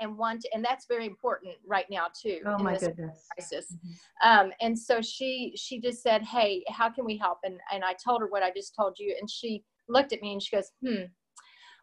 and 0.00 0.16
want 0.16 0.44
and 0.54 0.64
that's 0.64 0.86
very 0.86 1.06
important 1.06 1.54
right 1.66 1.86
now 1.90 2.06
too 2.20 2.40
oh 2.46 2.56
in 2.56 2.64
my 2.64 2.72
this 2.74 2.82
goodness. 2.82 3.26
crisis. 3.36 3.76
Mhm. 3.76 3.94
Um, 4.22 4.52
and 4.60 4.78
so 4.78 5.00
she 5.00 5.52
she 5.56 5.80
just 5.80 6.02
said, 6.02 6.22
"Hey, 6.22 6.64
how 6.68 6.90
can 6.90 7.04
we 7.04 7.16
help?" 7.16 7.38
And 7.44 7.60
and 7.72 7.84
I 7.84 7.94
told 7.94 8.20
her 8.20 8.26
what 8.28 8.42
I 8.42 8.50
just 8.50 8.74
told 8.74 8.98
you, 8.98 9.16
and 9.20 9.30
she 9.30 9.64
looked 9.88 10.12
at 10.12 10.22
me 10.22 10.32
and 10.32 10.42
she 10.42 10.56
goes, 10.56 10.72
"Hmm, 10.84 11.04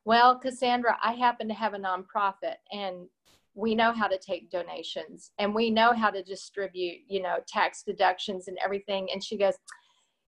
well, 0.06 0.38
Cassandra, 0.40 0.98
I 1.02 1.14
happen 1.14 1.48
to 1.48 1.54
have 1.54 1.74
a 1.74 1.80
nonprofit, 1.80 2.56
and 2.72 3.08
we 3.54 3.76
know 3.76 3.92
how 3.92 4.08
to 4.08 4.18
take 4.18 4.50
donations, 4.52 5.32
and 5.40 5.54
we 5.54 5.70
know 5.70 5.94
how 5.94 6.10
to 6.12 6.24
distribute, 6.24 7.00
you 7.08 7.22
know, 7.22 7.38
tax 7.48 7.84
deductions 7.84 8.48
and 8.48 8.58
everything." 8.64 9.10
And 9.12 9.24
she 9.24 9.38
goes, 9.38 9.56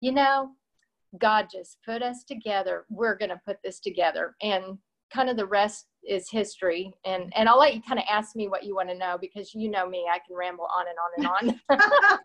"You 0.01 0.12
know, 0.12 0.51
God 1.18 1.48
just 1.51 1.77
put 1.84 2.01
us 2.01 2.24
together. 2.24 2.86
We're 2.89 3.15
going 3.15 3.30
to 3.30 3.42
put 3.46 3.58
this 3.63 3.80
together, 3.80 4.36
and 4.42 4.77
kind 5.12 5.29
of 5.29 5.38
the 5.38 5.45
rest." 5.47 5.88
is 6.07 6.29
history 6.29 6.93
and 7.03 7.33
and 7.35 7.50
i'll 7.50 7.57
let 7.57 7.74
you 7.74 7.81
kind 7.81 7.97
of 7.97 8.05
ask 8.07 8.35
me 8.35 8.47
what 8.47 8.63
you 8.63 8.75
want 8.75 8.88
to 8.88 8.95
know 8.95 9.17
because 9.19 9.55
you 9.55 9.67
know 9.71 9.89
me 9.89 10.05
i 10.13 10.19
can 10.19 10.38
ramble 10.38 10.67
on 10.77 10.85
and 10.88 11.25
on 11.25 11.50
and 11.50 11.59
on 11.71 11.79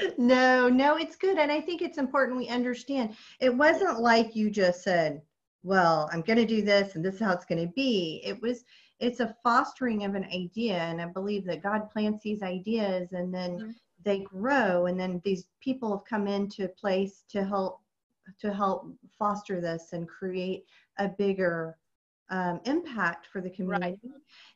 no, 0.18 0.68
no, 0.68 0.96
it's 0.96 1.16
good. 1.16 1.38
And 1.38 1.50
I 1.50 1.60
think 1.60 1.82
it's 1.82 1.98
important 1.98 2.38
we 2.38 2.48
understand 2.48 3.16
it 3.40 3.54
wasn't 3.54 4.00
like 4.00 4.34
you 4.36 4.50
just 4.50 4.82
said, 4.82 5.22
well, 5.62 6.08
I'm 6.12 6.22
going 6.22 6.38
to 6.38 6.46
do 6.46 6.62
this 6.62 6.94
and 6.94 7.04
this 7.04 7.14
is 7.14 7.20
how 7.20 7.32
it's 7.32 7.44
going 7.44 7.64
to 7.66 7.72
be. 7.72 8.20
It 8.24 8.40
was, 8.42 8.64
it's 8.98 9.20
a 9.20 9.34
fostering 9.42 10.04
of 10.04 10.14
an 10.14 10.24
idea. 10.24 10.78
And 10.78 11.00
I 11.00 11.06
believe 11.06 11.44
that 11.46 11.62
God 11.62 11.90
plants 11.90 12.22
these 12.22 12.42
ideas 12.42 13.12
and 13.12 13.32
then 13.32 13.58
Mhm. 13.58 13.74
they 14.04 14.18
grow. 14.20 14.86
And 14.86 14.98
then 14.98 15.20
these 15.24 15.46
people 15.60 15.96
have 15.96 16.04
come 16.04 16.26
into 16.26 16.68
place 16.68 17.24
to 17.30 17.44
help, 17.44 17.80
to 18.40 18.52
help 18.52 18.86
foster 19.18 19.60
this 19.60 19.92
and 19.92 20.08
create 20.08 20.64
a 20.98 21.08
bigger 21.08 21.78
um, 22.30 22.60
impact 22.64 23.26
for 23.26 23.40
the 23.40 23.50
community. 23.50 23.98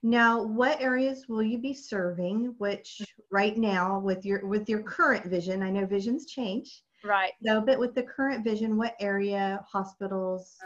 Now, 0.02 0.42
what 0.42 0.80
areas 0.80 1.26
will 1.28 1.42
you 1.42 1.58
be 1.58 1.74
serving? 1.74 2.54
Which 2.58 3.02
right 3.30 3.56
now, 3.56 3.98
with 3.98 4.24
your 4.24 4.46
with 4.46 4.68
your 4.68 4.82
current 4.82 5.26
vision, 5.26 5.62
I 5.62 5.70
know 5.70 5.86
visions 5.86 6.26
change. 6.26 6.82
right 7.04 7.32
So, 7.44 7.60
but 7.60 7.78
with 7.78 7.94
the 7.94 8.02
current 8.02 8.44
vision, 8.44 8.76
what 8.76 8.94
area, 9.00 9.64
hospitals, 9.70 10.56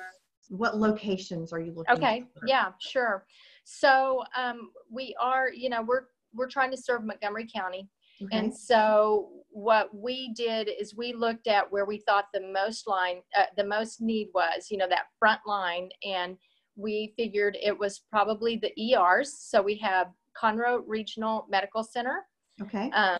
what 0.48 0.76
locations 0.78 1.52
are 1.52 1.60
you 1.60 1.72
looking? 1.72 1.94
okay 1.94 2.24
for? 2.34 2.42
yeah 2.46 2.72
sure 2.80 3.24
so 3.62 4.24
um, 4.36 4.72
we 4.90 5.14
are 5.20 5.48
you 5.52 5.68
know 5.68 5.80
we're 5.80 6.06
we're 6.34 6.48
trying 6.48 6.72
to 6.72 6.76
serve 6.76 7.04
montgomery 7.04 7.46
county 7.54 7.88
Okay. 8.22 8.36
and 8.36 8.54
so 8.54 9.30
what 9.48 9.88
we 9.94 10.32
did 10.34 10.68
is 10.68 10.94
we 10.94 11.12
looked 11.14 11.46
at 11.46 11.70
where 11.72 11.86
we 11.86 11.98
thought 11.98 12.26
the 12.34 12.40
most 12.52 12.86
line 12.88 13.22
uh, 13.38 13.44
the 13.56 13.64
most 13.64 14.00
need 14.02 14.28
was 14.34 14.70
you 14.70 14.76
know 14.76 14.88
that 14.88 15.06
front 15.20 15.40
line 15.46 15.88
and 16.04 16.36
we 16.76 17.12
figured 17.16 17.56
it 17.62 17.78
was 17.78 18.02
probably 18.10 18.56
the 18.56 18.94
ers 18.96 19.32
so 19.38 19.60
we 19.60 19.76
have 19.76 20.08
conroe 20.40 20.82
regional 20.86 21.46
medical 21.50 21.82
center 21.82 22.24
okay. 22.62 22.90
um, 22.92 23.18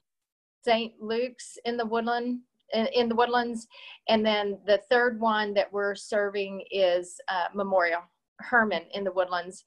st 0.64 0.92
luke's 1.00 1.59
in 1.64 1.76
the 1.76 1.87
woodland 1.87 2.40
in, 2.73 2.87
in 2.95 3.09
the 3.09 3.14
woodlands. 3.14 3.66
And 4.09 4.25
then 4.25 4.59
the 4.66 4.80
third 4.90 5.21
one 5.21 5.54
that 5.54 5.73
we're 5.73 5.95
serving 5.95 6.64
is 6.71 7.16
uh, 7.28 7.47
memorial 7.54 8.02
hermann 8.38 8.85
in 8.92 9.04
the 9.04 9.12
woodlands. 9.12 9.64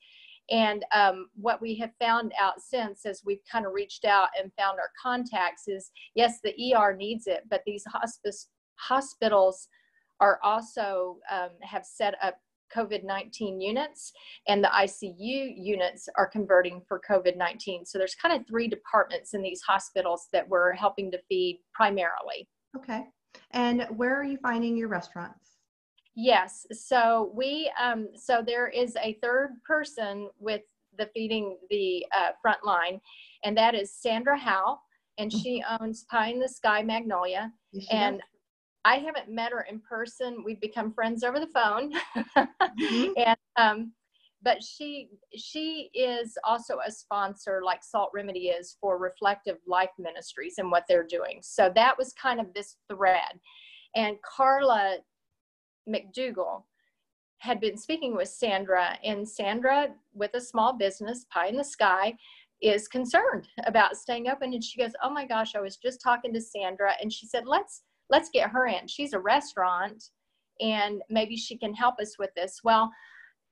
And 0.49 0.83
um, 0.93 1.29
what 1.35 1.61
we 1.61 1.75
have 1.75 1.91
found 1.99 2.33
out 2.39 2.59
since, 2.59 3.05
as 3.05 3.21
we've 3.25 3.43
kind 3.49 3.65
of 3.65 3.73
reached 3.73 4.03
out 4.03 4.27
and 4.39 4.51
found 4.57 4.77
our 4.79 4.91
contacts, 5.01 5.67
is 5.67 5.91
yes, 6.15 6.39
the 6.43 6.75
ER 6.75 6.95
needs 6.95 7.27
it, 7.27 7.43
but 7.49 7.61
these 7.65 7.83
hospice 7.85 8.49
hospitals 8.75 9.67
are 10.19 10.39
also 10.43 11.17
um, 11.31 11.49
have 11.61 11.85
set 11.85 12.15
up 12.21 12.35
COVID 12.75 13.03
19 13.03 13.61
units, 13.61 14.11
and 14.47 14.63
the 14.63 14.69
ICU 14.69 15.53
units 15.57 16.07
are 16.17 16.27
converting 16.27 16.81
for 16.87 17.01
COVID 17.09 17.37
19. 17.37 17.85
So 17.85 17.97
there's 17.97 18.15
kind 18.15 18.39
of 18.39 18.47
three 18.47 18.67
departments 18.67 19.33
in 19.33 19.41
these 19.41 19.61
hospitals 19.61 20.27
that 20.33 20.47
we're 20.47 20.73
helping 20.73 21.11
to 21.11 21.19
feed 21.29 21.59
primarily. 21.73 22.47
Okay. 22.75 23.05
And 23.51 23.87
where 23.95 24.19
are 24.19 24.23
you 24.23 24.37
finding 24.41 24.77
your 24.77 24.89
restaurants? 24.89 25.57
Yes. 26.15 26.65
So 26.71 27.31
we 27.35 27.71
um, 27.81 28.09
so 28.15 28.43
there 28.45 28.67
is 28.67 28.95
a 29.01 29.17
third 29.21 29.51
person 29.65 30.29
with 30.39 30.61
the 30.97 31.09
feeding 31.13 31.57
the 31.69 32.05
uh, 32.15 32.31
front 32.41 32.63
line, 32.63 32.99
and 33.43 33.57
that 33.57 33.73
is 33.73 33.91
Sandra 33.91 34.37
Howe, 34.37 34.77
and 35.17 35.31
she 35.31 35.63
owns 35.79 36.05
Pie 36.09 36.29
in 36.29 36.39
the 36.39 36.47
Sky 36.47 36.83
Magnolia. 36.83 37.51
Yes, 37.71 37.87
And 37.91 38.21
I 38.85 38.95
haven't 38.95 39.29
met 39.29 39.51
her 39.51 39.61
in 39.69 39.79
person. 39.79 40.43
We've 40.43 40.59
become 40.59 40.93
friends 40.93 41.23
over 41.23 41.39
the 41.39 41.47
phone, 41.47 41.93
Mhm. 42.79 43.13
and 43.17 43.37
um, 43.55 43.93
but 44.41 44.61
she 44.61 45.09
she 45.35 45.89
is 45.93 46.37
also 46.43 46.79
a 46.85 46.91
sponsor 46.91 47.61
like 47.63 47.83
Salt 47.83 48.11
Remedy 48.13 48.47
is 48.49 48.77
for 48.81 48.97
Reflective 48.97 49.57
Life 49.65 49.91
Ministries 49.97 50.55
and 50.57 50.69
what 50.69 50.83
they're 50.87 51.07
doing. 51.07 51.39
So 51.41 51.71
that 51.75 51.97
was 51.97 52.13
kind 52.13 52.39
of 52.41 52.53
this 52.53 52.77
thread, 52.89 53.39
and 53.95 54.17
Carla 54.21 54.97
McDougall 55.89 56.63
had 57.37 57.59
been 57.59 57.77
speaking 57.77 58.15
with 58.15 58.29
Sandra, 58.29 58.97
and 59.03 59.27
Sandra, 59.27 59.89
with 60.13 60.33
a 60.33 60.41
small 60.41 60.73
business, 60.73 61.25
Pie 61.29 61.47
in 61.47 61.57
the 61.57 61.63
Sky, 61.63 62.15
is 62.61 62.87
concerned 62.87 63.47
about 63.65 63.97
staying 63.97 64.29
open. 64.29 64.53
And 64.53 64.63
she 64.63 64.79
goes, 64.79 64.93
"Oh 65.03 65.09
my 65.09 65.25
gosh, 65.25 65.53
I 65.55 65.59
was 65.59 65.75
just 65.77 66.01
talking 66.01 66.33
to 66.33 66.41
Sandra, 66.41 66.93
and 67.01 67.11
she 67.11 67.27
said, 67.27 67.45
let's 67.45 67.83
let's 68.09 68.29
get 68.29 68.49
her 68.49 68.67
in. 68.67 68.87
She's 68.87 69.13
a 69.13 69.19
restaurant, 69.19 70.03
and 70.59 71.01
maybe 71.09 71.35
she 71.35 71.57
can 71.57 71.73
help 71.73 71.99
us 71.99 72.17
with 72.19 72.29
this." 72.35 72.59
Well, 72.63 72.91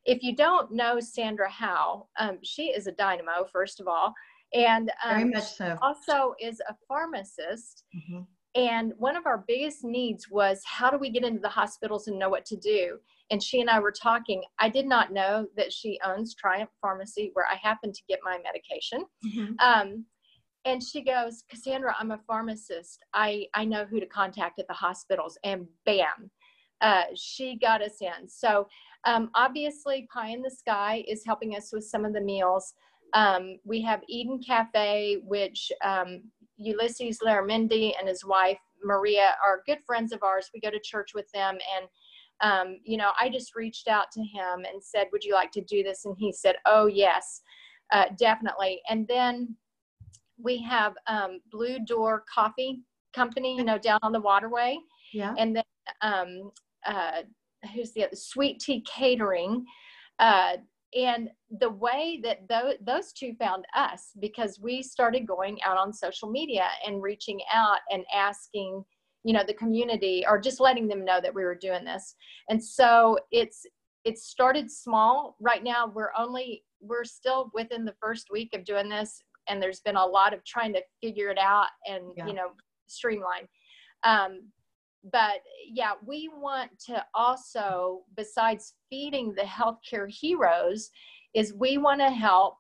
if 0.05 0.24
you 0.24 0.36
don't 0.36 0.72
know 0.72 1.00
Sandra 1.00 1.50
Howe, 1.50 2.08
um, 2.17 2.39
she 2.43 2.67
is 2.70 2.88
a 2.88 2.91
dynamo, 2.91 3.46
first 3.51 3.79
of 3.79 3.88
all, 3.88 4.13
and 4.53 4.91
Very 5.08 5.24
um, 5.24 5.29
much 5.31 5.53
so. 5.55 5.77
also 5.81 6.34
is 6.39 6.60
a 6.67 6.75
pharmacist. 6.88 7.84
Mhm. 7.96 8.27
And 8.53 8.93
one 8.98 9.15
of 9.15 9.25
our 9.25 9.46
biggest 9.48 9.84
needs 9.86 10.29
was 10.29 10.62
how 10.65 10.89
do 10.89 10.98
we 10.98 11.10
get 11.10 11.24
into 11.24 11.39
the 11.39 11.48
hospitals 11.48 12.08
and 12.08 12.20
know 12.20 12.27
what 12.29 12.43
to 12.48 12.58
do? 12.58 13.00
And 13.29 13.41
she 13.41 13.62
and 13.62 13.70
I 13.70 13.79
were 13.79 13.93
talking. 13.93 14.43
I 14.60 14.67
did 14.67 14.88
not 14.88 15.13
know 15.13 15.48
that 15.55 15.72
she 15.72 15.98
owns 16.03 16.36
Triumph 16.36 16.72
Pharmacy, 16.81 17.29
where 17.34 17.46
I 17.48 17.55
happen 17.55 17.93
to 17.93 18.01
get 18.10 18.20
my 18.24 18.39
medication. 18.39 19.05
Mhm. 19.25 19.55
Um, 19.62 20.05
and 20.65 20.82
she 20.82 21.01
goes, 21.01 21.44
Cassandra, 21.50 21.96
I'm 22.00 22.12
a 22.12 22.20
pharmacist. 22.27 23.03
I, 23.13 23.48
I 23.56 23.65
know 23.65 23.86
who 23.86 24.00
to 24.00 24.06
contact 24.06 24.60
at 24.60 24.68
the 24.68 24.74
hospitals. 24.74 25.38
And 25.44 25.65
bam, 25.86 26.30
uh, 26.82 27.03
she 27.15 27.58
got 27.58 27.82
us 27.82 28.01
in. 28.01 28.27
So 28.27 28.68
um, 29.06 29.32
obviously, 29.34 30.08
Pie 30.13 30.30
in 30.30 30.41
the 30.41 30.51
Sky 30.51 31.03
is 31.08 31.24
helping 31.25 31.56
us 31.56 31.72
with 31.74 31.84
some 31.84 32.06
of 32.06 32.13
the 32.13 32.22
meals. 32.22 32.74
Um, 33.13 33.58
we 33.65 33.82
have 33.82 34.01
Eden 34.08 34.39
Cafe, 34.46 35.18
which 35.24 35.72
um, 35.84 36.22
Ulysses 36.58 37.20
Laramendi 37.25 37.94
and 38.00 38.08
his 38.08 38.24
wife 38.24 38.60
Maria 38.84 39.36
are 39.44 39.63
good 39.65 39.80
friends 39.86 40.12
of 40.12 40.24
ours. 40.24 40.50
We 40.53 40.60
go 40.60 40.70
to 40.70 40.80
church 40.80 41.12
with 41.13 41.30
them, 41.34 41.58
and 41.75 41.88
um, 42.41 42.77
you 42.84 42.98
know, 42.98 43.12
I 43.20 43.30
just 43.30 43.56
reached 43.56 43.88
out 43.88 44.12
to 44.13 44.22
him 44.22 44.65
and 44.72 44.82
said, 44.82 45.08
"Would 45.12 45.24
you 45.24 45.34
like 45.34 45.51
to 45.51 45.62
do 45.62 45.84
this?" 45.84 46.06
And 46.06 46.15
he 46.18 46.32
said, 46.32 46.56
"Oh 46.65 46.88
yes, 46.88 47.41
uh, 47.91 48.06
definitely." 48.18 48.82
And 48.89 49.08
then 49.08 49.56
we 50.43 50.62
have 50.63 50.93
um, 51.07 51.39
Blue 51.51 51.79
Door 51.79 52.24
Coffee 52.33 52.81
Company, 53.13 53.55
you 53.57 53.63
know, 53.63 53.77
down 53.77 54.00
on 54.03 54.12
the 54.12 54.19
waterway, 54.21 54.77
Yeah. 55.13 55.33
and 55.38 55.55
then 55.55 55.63
um, 56.01 56.51
uh, 56.86 57.21
who's 57.74 57.91
the 57.93 58.05
other? 58.05 58.15
Sweet 58.15 58.60
Tea 58.60 58.81
Catering. 58.81 59.65
Uh, 60.19 60.57
and 60.93 61.29
the 61.60 61.69
way 61.69 62.19
that 62.24 62.48
those, 62.50 62.74
those 62.81 63.13
two 63.13 63.33
found 63.39 63.63
us 63.75 64.12
because 64.19 64.60
we 64.62 64.83
started 64.83 65.25
going 65.25 65.57
out 65.63 65.77
on 65.77 65.93
social 65.93 66.29
media 66.29 66.67
and 66.86 67.01
reaching 67.01 67.39
out 67.53 67.79
and 67.91 68.03
asking 68.13 68.83
you 69.24 69.33
know 69.33 69.43
the 69.45 69.53
community 69.53 70.25
or 70.27 70.39
just 70.39 70.60
letting 70.60 70.88
them 70.88 71.05
know 71.05 71.19
that 71.21 71.33
we 71.33 71.43
were 71.43 71.55
doing 71.55 71.86
this 71.86 72.15
and 72.50 72.62
so 72.62 73.17
it's 73.31 73.65
it 74.03 74.17
started 74.17 74.69
small 74.69 75.36
right 75.39 75.63
now 75.63 75.91
we're 75.93 76.12
only 76.17 76.63
we're 76.81 77.03
still 77.05 77.51
within 77.53 77.86
the 77.86 77.93
first 78.01 78.27
week 78.31 78.50
of 78.55 78.65
doing 78.65 78.89
this 78.89 79.21
and 79.48 79.62
there's 79.62 79.81
been 79.81 79.95
a 79.95 80.05
lot 80.05 80.33
of 80.33 80.43
trying 80.43 80.74
to 80.74 80.81
figure 81.01 81.29
it 81.29 81.38
out 81.38 81.67
and 81.86 82.13
Yeah. 82.15 82.27
you 82.27 82.33
know 82.33 82.51
streamline 82.88 83.48
um, 84.03 84.41
but 85.12 85.41
yeah, 85.67 85.93
we 86.05 86.29
want 86.33 86.71
to 86.88 87.03
also, 87.15 88.01
besides 88.15 88.75
feeding 88.89 89.33
the 89.33 89.41
healthcare 89.41 90.10
heroes, 90.10 90.91
is 91.33 91.53
we 91.53 91.77
want 91.77 92.01
to 92.01 92.10
help 92.10 92.57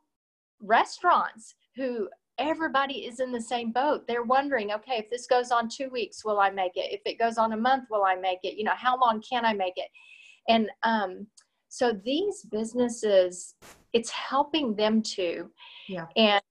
restaurants 0.61 1.55
who 1.75 2.09
everybody 2.39 3.05
is 3.05 3.19
in 3.19 3.31
the 3.31 3.41
same 3.41 3.71
boat. 3.71 4.07
They're 4.07 4.23
wondering, 4.23 4.71
okay, 4.71 4.97
if 4.97 5.09
this 5.09 5.27
goes 5.27 5.51
on 5.51 5.69
two 5.69 5.89
weeks, 5.89 6.25
will 6.25 6.39
I 6.39 6.49
make 6.49 6.71
it? 6.75 6.91
If 6.91 7.01
it 7.05 7.19
goes 7.19 7.37
on 7.37 7.53
a 7.53 7.57
month, 7.57 7.85
will 7.91 8.03
I 8.03 8.15
make 8.15 8.39
it? 8.43 8.57
You 8.57 8.63
know, 8.63 8.75
how 8.75 8.97
long 8.99 9.21
can 9.21 9.45
I 9.45 9.53
make 9.53 9.73
it? 9.75 9.89
And 10.47 10.69
um, 10.81 11.27
so 11.69 11.93
these 12.03 12.43
businesses, 12.49 13.53
it's 13.93 14.09
helping 14.09 14.75
them 14.75 15.03
too. 15.03 15.51
Yeah. 15.87 16.05
And 16.15 16.41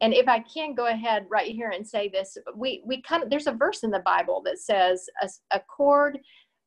and 0.00 0.14
if 0.14 0.28
I 0.28 0.40
can 0.40 0.74
go 0.74 0.86
ahead 0.86 1.26
right 1.28 1.50
here 1.54 1.70
and 1.70 1.86
say 1.86 2.08
this, 2.08 2.36
we 2.54 2.82
we 2.86 3.02
kind 3.02 3.22
of 3.22 3.30
there's 3.30 3.46
a 3.46 3.52
verse 3.52 3.82
in 3.82 3.90
the 3.90 4.00
Bible 4.00 4.42
that 4.44 4.58
says 4.58 5.08
a, 5.22 5.28
a 5.56 5.60
cord 5.60 6.18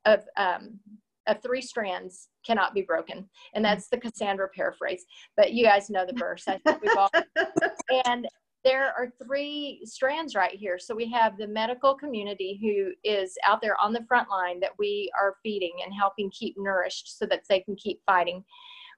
of 0.05 0.23
um, 0.37 0.79
of 1.27 1.41
three 1.41 1.61
strands 1.61 2.29
cannot 2.45 2.73
be 2.73 2.81
broken, 2.81 3.27
and 3.53 3.63
that's 3.63 3.87
the 3.89 3.97
Cassandra 3.97 4.49
paraphrase. 4.55 5.05
But 5.35 5.53
you 5.53 5.65
guys 5.65 5.89
know 5.89 6.05
the 6.05 6.17
verse. 6.17 6.43
I 6.47 6.57
think 6.59 6.81
we've 6.81 6.97
all. 6.97 7.09
and 8.05 8.27
there 8.63 8.93
are 8.97 9.11
three 9.25 9.81
strands 9.83 10.35
right 10.35 10.53
here. 10.53 10.79
So 10.79 10.95
we 10.95 11.11
have 11.11 11.37
the 11.37 11.47
medical 11.47 11.95
community 11.95 12.59
who 12.61 12.93
is 13.03 13.35
out 13.45 13.61
there 13.61 13.75
on 13.81 13.91
the 13.91 14.05
front 14.07 14.29
line 14.29 14.59
that 14.61 14.71
we 14.79 15.11
are 15.19 15.35
feeding 15.43 15.73
and 15.83 15.93
helping 15.93 16.31
keep 16.31 16.55
nourished 16.57 17.17
so 17.17 17.25
that 17.25 17.41
they 17.49 17.59
can 17.59 17.75
keep 17.75 17.99
fighting. 18.05 18.43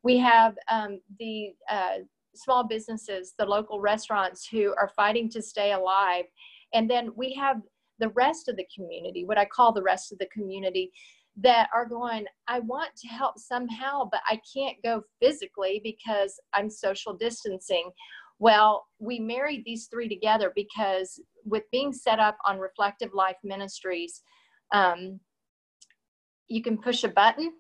We 0.04 0.20
have 0.20 0.56
um, 0.70 1.00
the 1.18 1.54
uh, 1.70 1.98
small 2.38 2.68
businesses, 2.68 3.34
the 3.38 3.46
local 3.46 3.80
restaurants 3.80 4.48
who 4.48 4.74
are 4.78 4.92
fighting 4.96 5.30
to 5.30 5.42
stay 5.42 5.74
alive. 5.74 6.26
And 6.74 6.90
then 6.90 7.12
we 7.16 7.34
have 7.34 7.62
the 8.00 8.10
rest 8.10 8.50
of 8.50 8.58
the 8.58 8.68
community, 8.74 9.26
what 9.26 9.38
I 9.38 9.46
call 9.46 9.72
the 9.72 9.82
rest 9.82 10.12
of 10.12 10.18
the 10.18 10.28
community, 10.28 10.92
that 11.38 11.70
are 11.74 11.86
going, 11.86 12.26
I 12.48 12.60
want 12.60 12.96
to 12.98 13.08
help 13.08 13.38
somehow, 13.38 14.08
but 14.10 14.22
I 14.28 14.40
can't 14.54 14.78
go 14.84 15.04
physically 15.22 15.82
because 15.84 16.40
I'm 16.54 16.70
social 16.70 17.14
distancing. 17.14 17.92
Well, 18.40 18.86
we 19.00 19.20
married 19.20 19.64
these 19.66 19.88
three 19.88 20.08
together 20.08 20.52
because 20.56 21.20
with 21.46 21.64
being 21.72 21.94
set 21.94 22.20
up 22.20 22.38
on 22.46 22.60
Reflective 22.60 23.14
Life 23.14 23.38
Ministries, 23.44 24.22
um, 24.74 25.20
you 26.48 26.62
can 26.62 26.78
push 26.78 27.04
a 27.04 27.10
button, 27.10 27.52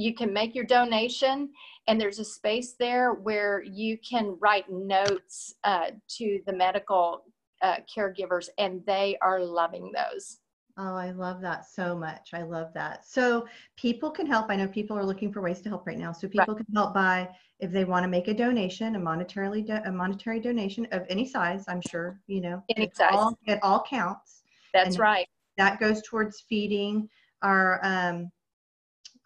you 0.00 0.14
can 0.14 0.32
make 0.32 0.54
your 0.54 0.64
donation, 0.64 1.50
and 1.86 2.00
there's 2.00 2.18
a 2.18 2.24
space 2.24 2.74
there 2.78 3.12
where 3.12 3.62
you 3.62 3.98
can 3.98 4.36
write 4.40 4.64
notes 4.70 5.54
uh, 5.64 5.90
to 6.16 6.40
the 6.46 6.52
medical 6.52 7.24
uh, 7.62 7.76
caregivers, 7.94 8.48
and 8.58 8.80
they 8.86 9.18
are 9.20 9.40
loving 9.40 9.92
those. 9.92 10.38
Oh, 10.78 10.94
I 10.94 11.10
love 11.10 11.42
that 11.42 11.66
so 11.66 11.94
much. 11.94 12.30
I 12.32 12.42
love 12.42 12.68
that. 12.74 13.04
So 13.04 13.46
people 13.76 14.10
can 14.10 14.26
help. 14.26 14.46
I 14.48 14.56
know 14.56 14.68
people 14.68 14.96
are 14.96 15.04
looking 15.04 15.30
for 15.30 15.42
ways 15.42 15.60
to 15.62 15.68
help 15.68 15.86
right 15.86 15.98
now. 15.98 16.12
So 16.12 16.26
people 16.26 16.54
right. 16.54 16.64
can 16.64 16.74
help 16.74 16.94
by 16.94 17.28
if 17.58 17.70
they 17.70 17.84
want 17.84 18.04
to 18.04 18.08
make 18.08 18.28
a 18.28 18.34
donation, 18.34 18.96
a 18.96 18.98
monetarily 18.98 19.66
do, 19.66 19.74
a 19.84 19.92
monetary 19.92 20.40
donation 20.40 20.86
of 20.92 21.04
any 21.10 21.26
size. 21.28 21.64
I'm 21.68 21.82
sure 21.90 22.18
you 22.28 22.40
know 22.40 22.62
any 22.74 22.86
it 22.86 22.96
size. 22.96 23.10
All, 23.12 23.38
it 23.46 23.58
all 23.62 23.84
counts. 23.88 24.42
That's 24.72 24.94
and 24.94 24.98
right. 24.98 25.26
That 25.58 25.78
goes 25.80 26.00
towards 26.08 26.44
feeding 26.48 27.10
our 27.42 27.80
um, 27.82 28.30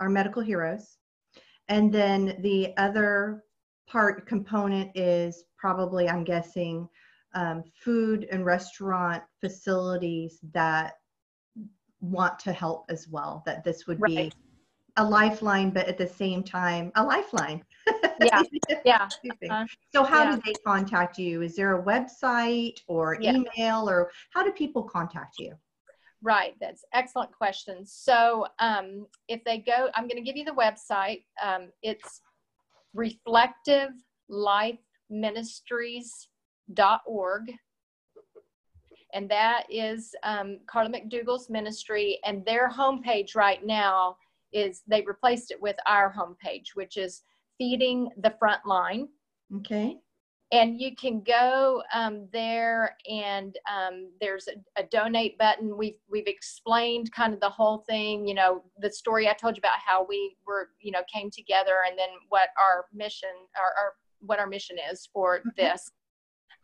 our 0.00 0.08
medical 0.08 0.42
heroes, 0.42 0.98
and 1.68 1.92
then 1.92 2.36
the 2.40 2.74
other 2.76 3.44
part 3.86 4.26
component 4.26 4.90
is 4.96 5.44
probably 5.58 6.08
I'm 6.08 6.24
guessing 6.24 6.88
um, 7.34 7.64
food 7.74 8.26
and 8.30 8.44
restaurant 8.44 9.22
facilities 9.40 10.38
that 10.52 10.94
want 12.00 12.38
to 12.38 12.52
help 12.52 12.84
as 12.90 13.08
well 13.08 13.42
that 13.46 13.64
this 13.64 13.86
would 13.86 14.00
right. 14.00 14.30
be 14.30 14.32
a 14.96 15.04
lifeline 15.04 15.70
but 15.70 15.88
at 15.88 15.98
the 15.98 16.06
same 16.06 16.42
time 16.42 16.92
a 16.96 17.04
lifeline. 17.04 17.62
Yeah. 18.22 18.42
Yeah. 18.84 19.08
Uh, 19.50 19.64
so 19.94 20.04
how 20.04 20.24
yeah. 20.24 20.36
do 20.36 20.42
they 20.44 20.52
contact 20.64 21.18
you? 21.18 21.42
Is 21.42 21.56
there 21.56 21.78
a 21.78 21.82
website 21.82 22.78
or 22.86 23.16
yeah. 23.20 23.32
email 23.32 23.88
or 23.88 24.10
how 24.30 24.42
do 24.42 24.52
people 24.52 24.82
contact 24.82 25.38
you 25.38 25.54
right 26.24 26.56
that's 26.60 26.84
excellent 26.92 27.30
question 27.30 27.86
so 27.86 28.44
um, 28.58 29.06
if 29.28 29.44
they 29.44 29.58
go 29.58 29.88
i'm 29.94 30.08
going 30.08 30.16
to 30.16 30.22
give 30.22 30.36
you 30.36 30.44
the 30.44 30.50
website 30.50 31.22
um, 31.42 31.70
it's 31.82 32.20
reflective 32.94 33.90
life 34.28 34.80
ministries.org 35.10 37.52
and 39.14 39.30
that 39.30 39.62
is 39.70 40.14
um, 40.24 40.58
Carla 40.66 40.90
McDougall's 40.90 41.48
ministry. 41.48 42.18
And 42.24 42.44
their 42.44 42.68
homepage 42.68 43.36
right 43.36 43.64
now 43.64 44.16
is 44.52 44.82
they 44.88 45.02
replaced 45.02 45.52
it 45.52 45.62
with 45.62 45.76
our 45.86 46.12
homepage, 46.12 46.74
which 46.74 46.96
is 46.96 47.22
Feeding 47.56 48.10
the 48.18 48.34
Front 48.38 48.66
Line. 48.66 49.08
Okay. 49.56 49.98
And 50.54 50.80
you 50.80 50.94
can 50.94 51.20
go 51.26 51.82
um, 51.92 52.28
there, 52.32 52.96
and 53.10 53.56
um, 53.68 54.10
there's 54.20 54.46
a, 54.46 54.80
a, 54.80 54.84
donate 54.84 55.36
button. 55.36 55.76
We've 55.76 55.98
we've 56.08 56.28
explained 56.28 57.10
kind 57.10 57.34
of 57.34 57.40
the 57.40 57.50
whole 57.50 57.78
thing. 57.88 58.24
You 58.24 58.34
know, 58.34 58.62
the 58.78 58.92
story 58.92 59.28
I 59.28 59.32
told 59.32 59.56
you 59.56 59.60
about 59.60 59.80
how 59.84 60.06
we 60.08 60.36
were, 60.46 60.68
you 60.80 60.92
know, 60.92 61.02
came 61.12 61.28
together, 61.28 61.78
and 61.88 61.98
then 61.98 62.10
what 62.28 62.50
our 62.56 62.84
mission, 62.94 63.30
our, 63.56 63.84
or 63.84 63.94
what 64.20 64.38
our 64.38 64.46
mission 64.46 64.76
is 64.92 65.08
for 65.12 65.38
mm-hmm. 65.38 65.48
this. 65.56 65.90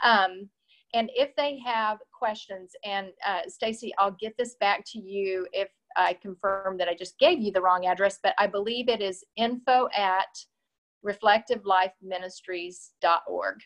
Um, 0.05 0.49
and 0.95 1.11
if 1.15 1.35
they 1.35 1.59
have 1.65 1.99
questions, 2.17 2.71
and 2.85 3.09
uh, 3.27 3.41
Stacey, 3.49 3.93
I'll 3.99 4.17
get 4.21 4.37
this 4.39 4.55
back 4.61 4.85
to 4.93 5.01
you 5.01 5.49
if 5.53 5.69
I 5.97 6.15
confirm 6.15 6.79
that 6.79 6.89
I 6.89 6.95
just 6.95 7.19
gave 7.19 7.41
you 7.41 7.51
the 7.51 7.61
wrong 7.61 7.87
address, 7.87 8.21
but 8.23 8.35
I 8.39 8.47
believe 8.47 8.89
it 8.89 9.01
is 9.01 9.25
info 9.37 9.89
at 9.97 10.29
reflectivelifeministries.org. 11.05 13.57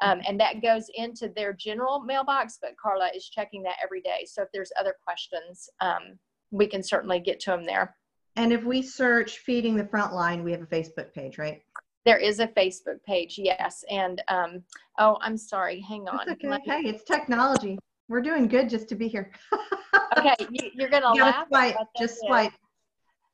Um, 0.00 0.20
and 0.26 0.40
that 0.40 0.62
goes 0.62 0.86
into 0.94 1.28
their 1.28 1.52
general 1.52 2.00
mailbox, 2.00 2.58
but 2.60 2.76
Carla 2.76 3.10
is 3.14 3.28
checking 3.28 3.62
that 3.62 3.76
every 3.82 4.00
day. 4.00 4.26
So 4.26 4.42
if 4.42 4.48
there's 4.52 4.72
other 4.78 4.96
questions, 5.04 5.68
um, 5.80 6.18
we 6.50 6.66
can 6.66 6.82
certainly 6.82 7.20
get 7.20 7.40
to 7.40 7.50
them 7.50 7.64
there. 7.64 7.96
And 8.36 8.52
if 8.52 8.64
we 8.64 8.82
search 8.82 9.38
Feeding 9.38 9.76
the 9.76 9.84
Frontline, 9.84 10.42
we 10.42 10.52
have 10.52 10.62
a 10.62 10.66
Facebook 10.66 11.12
page, 11.12 11.38
right? 11.38 11.62
There 12.04 12.18
is 12.18 12.40
a 12.40 12.48
Facebook 12.48 13.02
page, 13.06 13.38
yes. 13.38 13.84
And 13.90 14.22
um, 14.28 14.64
oh, 14.98 15.18
I'm 15.20 15.36
sorry. 15.36 15.80
Hang 15.80 16.08
on. 16.08 16.28
It's 16.28 16.44
okay. 16.44 16.60
Hey, 16.64 16.88
it's 16.88 17.04
technology. 17.04 17.78
We're 18.08 18.22
doing 18.22 18.48
good 18.48 18.68
just 18.68 18.88
to 18.88 18.96
be 18.96 19.06
here. 19.06 19.30
okay, 20.18 20.34
you, 20.50 20.84
are 20.84 20.88
gonna 20.88 21.12
laugh. 21.12 21.46
Swipe. 21.48 21.76
Just 21.96 22.18
swipe. 22.20 22.52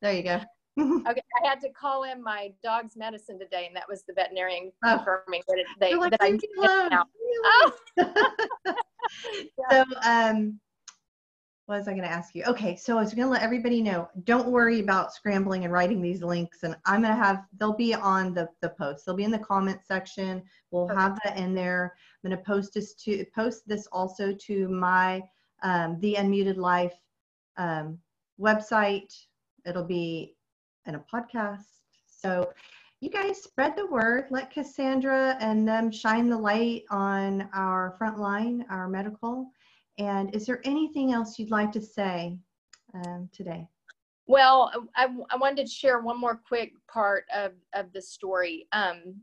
There 0.01 0.13
you 0.13 0.23
go. 0.23 0.41
okay, 1.07 1.21
I 1.43 1.47
had 1.47 1.59
to 1.61 1.69
call 1.69 2.03
in 2.03 2.23
my 2.23 2.51
dog's 2.63 2.95
medicine 2.95 3.39
today, 3.39 3.65
and 3.67 3.75
that 3.75 3.87
was 3.87 4.03
the 4.03 4.13
veterinarian 4.13 4.71
oh. 4.85 4.97
confirming 4.97 5.41
that 5.47 5.59
it, 5.59 5.67
they 5.79 5.95
like, 5.95 6.11
that 6.11 6.21
I'm 6.21 6.39
now. 6.89 7.05
Oh. 7.43 7.71
yeah. 9.35 9.83
So, 9.83 9.85
um, 10.03 10.59
what 11.69 11.77
was 11.77 11.87
I 11.87 11.91
going 11.91 12.03
to 12.03 12.09
ask 12.09 12.33
you? 12.33 12.43
Okay, 12.45 12.75
so 12.75 12.97
I 12.97 13.01
was 13.01 13.13
going 13.13 13.27
to 13.27 13.31
let 13.31 13.43
everybody 13.43 13.79
know. 13.79 14.09
Don't 14.23 14.49
worry 14.49 14.79
about 14.79 15.13
scrambling 15.13 15.65
and 15.65 15.71
writing 15.71 16.01
these 16.01 16.23
links, 16.23 16.63
and 16.63 16.75
I'm 16.87 17.03
going 17.03 17.15
to 17.15 17.23
have 17.23 17.43
they'll 17.59 17.75
be 17.75 17.93
on 17.93 18.33
the 18.33 18.49
the 18.61 18.69
post. 18.69 19.05
They'll 19.05 19.15
be 19.15 19.23
in 19.23 19.29
the 19.29 19.37
comment 19.37 19.81
section. 19.87 20.41
We'll 20.71 20.85
okay. 20.85 20.95
have 20.95 21.19
that 21.23 21.37
in 21.37 21.53
there. 21.53 21.93
I'm 22.23 22.31
going 22.31 22.39
to 22.39 22.43
post 22.43 22.73
this 22.73 22.95
to 23.03 23.23
post 23.35 23.67
this 23.67 23.87
also 23.91 24.33
to 24.33 24.67
my 24.67 25.21
um, 25.61 25.99
the 25.99 26.15
Unmuted 26.15 26.57
Life 26.57 26.97
um, 27.57 27.99
website. 28.39 29.13
It'll 29.63 29.85
be 29.85 30.35
in 30.85 30.95
a 30.95 31.05
podcast. 31.13 31.65
So 32.07 32.51
you 33.01 33.09
guys 33.09 33.41
spread 33.41 33.75
the 33.75 33.87
word. 33.87 34.25
Let 34.29 34.51
Cassandra 34.51 35.37
and 35.39 35.67
them 35.67 35.91
shine 35.91 36.29
the 36.29 36.37
light 36.37 36.83
on 36.89 37.49
our 37.53 37.95
front 37.97 38.19
line, 38.19 38.65
our 38.69 38.87
medical 38.87 39.51
and 39.99 40.33
is 40.33 40.45
there 40.45 40.61
anything 40.63 41.11
else 41.11 41.37
you'd 41.37 41.51
like 41.51 41.73
to 41.73 41.81
say 41.81 42.37
um, 42.93 43.29
today? 43.33 43.67
Well, 44.27 44.71
I, 44.95 45.07
I, 45.29 45.35
wanted 45.35 45.65
to 45.65 45.71
share 45.71 45.99
one 45.99 46.19
more 46.19 46.39
quick 46.47 46.71
part 46.91 47.25
of, 47.35 47.51
of 47.73 47.91
the 47.93 48.01
story. 48.01 48.67
Um, 48.71 49.15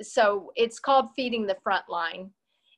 so 0.00 0.50
it's 0.56 0.78
called 0.78 1.08
Feeding 1.14 1.46
the 1.46 1.56
Frontline. 1.66 2.30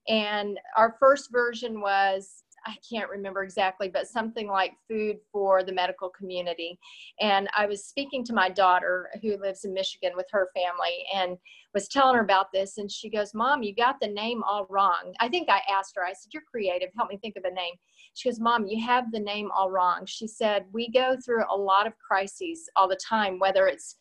And 0.09 0.59
our 0.77 0.97
first 0.99 1.31
version 1.31 1.81
was 1.81 2.43
I 2.67 2.77
can't 2.89 3.09
remember 3.09 3.43
exactly, 3.45 3.89
but 3.89 4.09
something 4.09 4.49
like 4.49 4.73
food 4.89 5.19
for 5.33 5.63
the 5.63 5.73
medical 5.73 6.09
community. 6.09 6.79
And 7.21 7.49
I 7.57 7.67
was 7.67 7.85
speaking 7.85 8.25
to 8.25 8.35
my 8.35 8.49
daughter 8.49 9.09
who 9.23 9.37
lives 9.37 9.65
in 9.65 9.73
Michigan 9.73 10.13
with 10.17 10.27
her 10.33 10.51
family 10.55 11.05
and 11.15 11.39
was 11.75 11.89
telling 11.89 12.17
her 12.17 12.23
about 12.23 12.53
this. 12.53 12.79
And 12.79 12.91
she 12.91 13.09
goes, 13.09 13.35
Mom, 13.35 13.63
you 13.63 13.75
got 13.75 14.01
the 14.01 14.09
name 14.09 14.43
all 14.43 14.67
wrong. 14.69 15.15
I 15.21 15.29
think 15.29 15.49
I 15.49 15.61
asked 15.71 15.95
her, 15.97 16.05
I 16.05 16.13
said, 16.13 16.33
You're 16.33 16.43
creative. 16.51 16.91
Help 16.97 17.09
me 17.09 17.19
think 17.19 17.37
of 17.37 17.45
a 17.45 17.55
name. 17.55 17.75
She 18.15 18.29
goes, 18.29 18.41
Mom, 18.41 18.67
you 18.67 18.85
have 18.85 19.13
the 19.13 19.21
name 19.21 19.51
all 19.55 19.71
wrong. 19.71 20.05
She 20.07 20.27
said, 20.27 20.65
We 20.73 20.91
go 20.91 21.17
through 21.25 21.45
a 21.51 21.57
lot 21.57 21.87
of 21.87 21.93
crises 21.99 22.69
all 22.75 22.89
the 22.89 22.99
time, 23.09 23.39
whether 23.39 23.69
it's 23.69 23.97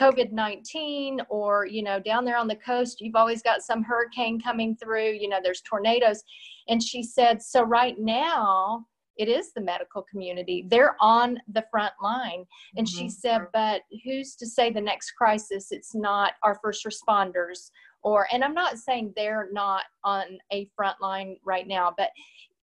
COVID-19 0.00 1.18
or, 1.28 1.66
you 1.66 1.82
know, 1.82 2.00
down 2.00 2.24
there 2.24 2.36
on 2.36 2.48
the 2.48 2.56
coast, 2.56 3.00
you've 3.00 3.16
always 3.16 3.42
got 3.42 3.62
some 3.62 3.82
hurricane 3.82 4.40
coming 4.40 4.76
through, 4.76 5.12
you 5.12 5.28
know, 5.28 5.38
there's 5.42 5.62
tornadoes. 5.62 6.22
And 6.68 6.82
she 6.82 7.02
said, 7.02 7.42
so 7.42 7.62
right 7.62 7.98
now 7.98 8.86
it 9.16 9.28
is 9.28 9.52
the 9.52 9.60
medical 9.60 10.02
community. 10.02 10.66
They're 10.68 10.96
on 11.00 11.38
the 11.52 11.64
front 11.70 11.94
line. 12.02 12.44
And 12.76 12.86
mm-hmm. 12.86 12.98
she 12.98 13.08
said, 13.08 13.42
but 13.52 13.82
who's 14.04 14.34
to 14.36 14.46
say 14.46 14.72
the 14.72 14.80
next 14.80 15.12
crisis 15.12 15.68
it's 15.70 15.94
not 15.94 16.32
our 16.42 16.58
first 16.62 16.84
responders 16.84 17.70
or 18.04 18.28
and 18.32 18.44
I'm 18.44 18.54
not 18.54 18.78
saying 18.78 19.14
they're 19.16 19.48
not 19.50 19.84
on 20.04 20.38
a 20.52 20.68
front 20.76 21.00
line 21.00 21.36
right 21.44 21.66
now, 21.66 21.92
but 21.96 22.10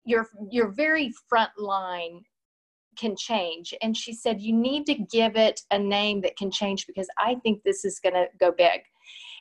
your 0.05 0.27
your 0.51 0.69
very 0.69 1.11
front 1.27 1.51
line 1.57 2.21
can 2.99 3.15
change. 3.15 3.73
And 3.81 3.95
she 3.95 4.13
said, 4.13 4.41
You 4.41 4.53
need 4.53 4.85
to 4.87 4.95
give 4.95 5.35
it 5.35 5.61
a 5.71 5.79
name 5.79 6.21
that 6.21 6.37
can 6.37 6.51
change 6.51 6.85
because 6.87 7.07
I 7.17 7.35
think 7.43 7.63
this 7.63 7.85
is 7.85 7.99
going 7.99 8.15
to 8.15 8.27
go 8.39 8.51
big. 8.51 8.81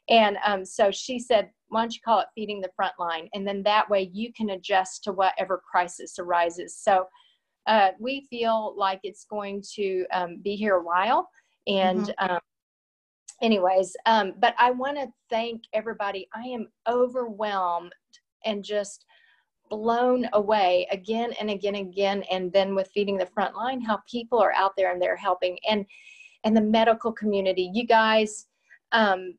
And 0.09 0.39
um, 0.45 0.65
so 0.65 0.91
she 0.91 1.19
said, 1.19 1.51
Why 1.69 1.83
don't 1.83 1.95
you 1.95 2.01
call 2.05 2.21
it 2.21 2.29
feeding 2.35 2.61
the 2.61 2.71
front 2.77 2.95
line? 2.99 3.29
And 3.35 3.47
then 3.47 3.63
that 3.65 3.89
way 3.91 4.11
you 4.13 4.33
can 4.33 4.51
adjust 4.51 5.05
to 5.05 5.13
whatever 5.13 5.63
crisis 5.71 6.19
arises. 6.19 6.77
So 6.77 7.07
uh, 7.67 7.91
we 8.01 8.27
feel 8.31 8.75
like 8.77 9.01
it's 9.03 9.25
going 9.25 9.63
to 9.75 10.07
um, 10.13 10.41
be 10.43 10.57
here 10.57 10.77
a 10.77 10.83
while. 10.83 11.29
And 11.67 12.07
Mm-hmm. 12.07 12.31
um, 12.31 12.41
anyways, 13.43 13.95
um, 14.07 14.33
but 14.39 14.55
I 14.59 14.71
want 14.71 14.97
to 14.97 15.09
thank 15.29 15.63
everybody. 15.75 16.29
I 16.35 16.45
am 16.45 16.69
overwhelmed 16.89 17.93
and 18.45 18.65
just 18.65 19.05
blown 19.69 20.29
away 20.33 20.87
again 20.91 21.33
and 21.41 21.51
again 21.51 21.75
and 21.75 21.89
again. 21.89 22.23
And 22.31 22.53
then 22.53 22.75
with 22.75 22.91
feeding 22.93 23.17
the 23.17 23.27
front 23.27 23.55
line, 23.57 23.81
how 23.81 24.01
people 24.11 24.39
are 24.39 24.53
out 24.53 24.73
there 24.77 24.93
and 24.93 25.01
they're 25.01 25.17
helping, 25.17 25.59
and 25.69 25.85
and 26.45 26.57
the 26.57 26.61
medical 26.61 27.13
community. 27.13 27.71
You 27.75 27.87
guys, 27.87 28.47
um, 28.93 29.35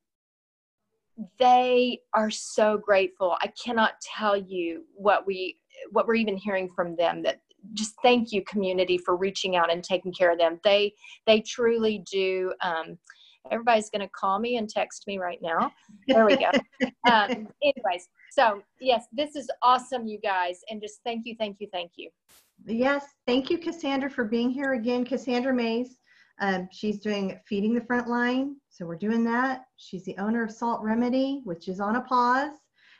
they 1.37 1.99
are 2.13 2.29
so 2.29 2.77
grateful. 2.77 3.37
I 3.41 3.51
cannot 3.61 3.93
tell 4.01 4.37
you 4.37 4.83
what 4.95 5.25
we 5.25 5.59
what 5.91 6.07
we're 6.07 6.15
even 6.15 6.37
hearing 6.37 6.69
from 6.75 6.95
them 6.95 7.23
that 7.23 7.39
just 7.73 7.95
thank 8.01 8.31
you 8.31 8.43
community 8.43 8.97
for 8.97 9.15
reaching 9.15 9.55
out 9.55 9.71
and 9.71 9.83
taking 9.83 10.13
care 10.13 10.31
of 10.31 10.37
them 10.37 10.59
they 10.63 10.93
they 11.27 11.41
truly 11.41 12.03
do 12.09 12.53
um, 12.61 12.97
everybody's 13.51 13.89
going 13.89 14.01
to 14.01 14.09
call 14.09 14.39
me 14.39 14.57
and 14.57 14.69
text 14.69 15.05
me 15.07 15.17
right 15.17 15.39
now 15.41 15.71
there 16.07 16.25
we 16.25 16.37
go 16.37 16.51
um, 17.11 17.47
anyways 17.63 18.07
so 18.39 18.63
yes 18.79 19.05
this 19.11 19.35
is 19.35 19.49
awesome 19.61 20.07
you 20.07 20.19
guys 20.19 20.61
and 20.69 20.81
just 20.81 21.01
thank 21.03 21.25
you 21.25 21.35
thank 21.37 21.57
you 21.59 21.67
thank 21.71 21.91
you 21.97 22.09
Yes, 22.65 23.05
thank 23.25 23.49
you, 23.49 23.57
Cassandra, 23.57 24.09
for 24.09 24.25
being 24.25 24.49
here 24.49 24.73
again. 24.73 25.05
Cassandra 25.05 25.53
Mays, 25.53 25.99
um, 26.41 26.67
she's 26.71 26.99
doing 26.99 27.39
Feeding 27.47 27.73
the 27.73 27.81
Front 27.81 28.07
Line, 28.07 28.55
so 28.69 28.85
we're 28.85 28.97
doing 28.97 29.23
that. 29.25 29.63
She's 29.77 30.03
the 30.05 30.17
owner 30.17 30.43
of 30.43 30.51
Salt 30.51 30.81
Remedy, 30.81 31.41
which 31.45 31.67
is 31.67 31.79
on 31.79 31.95
a 31.95 32.01
pause. 32.01 32.57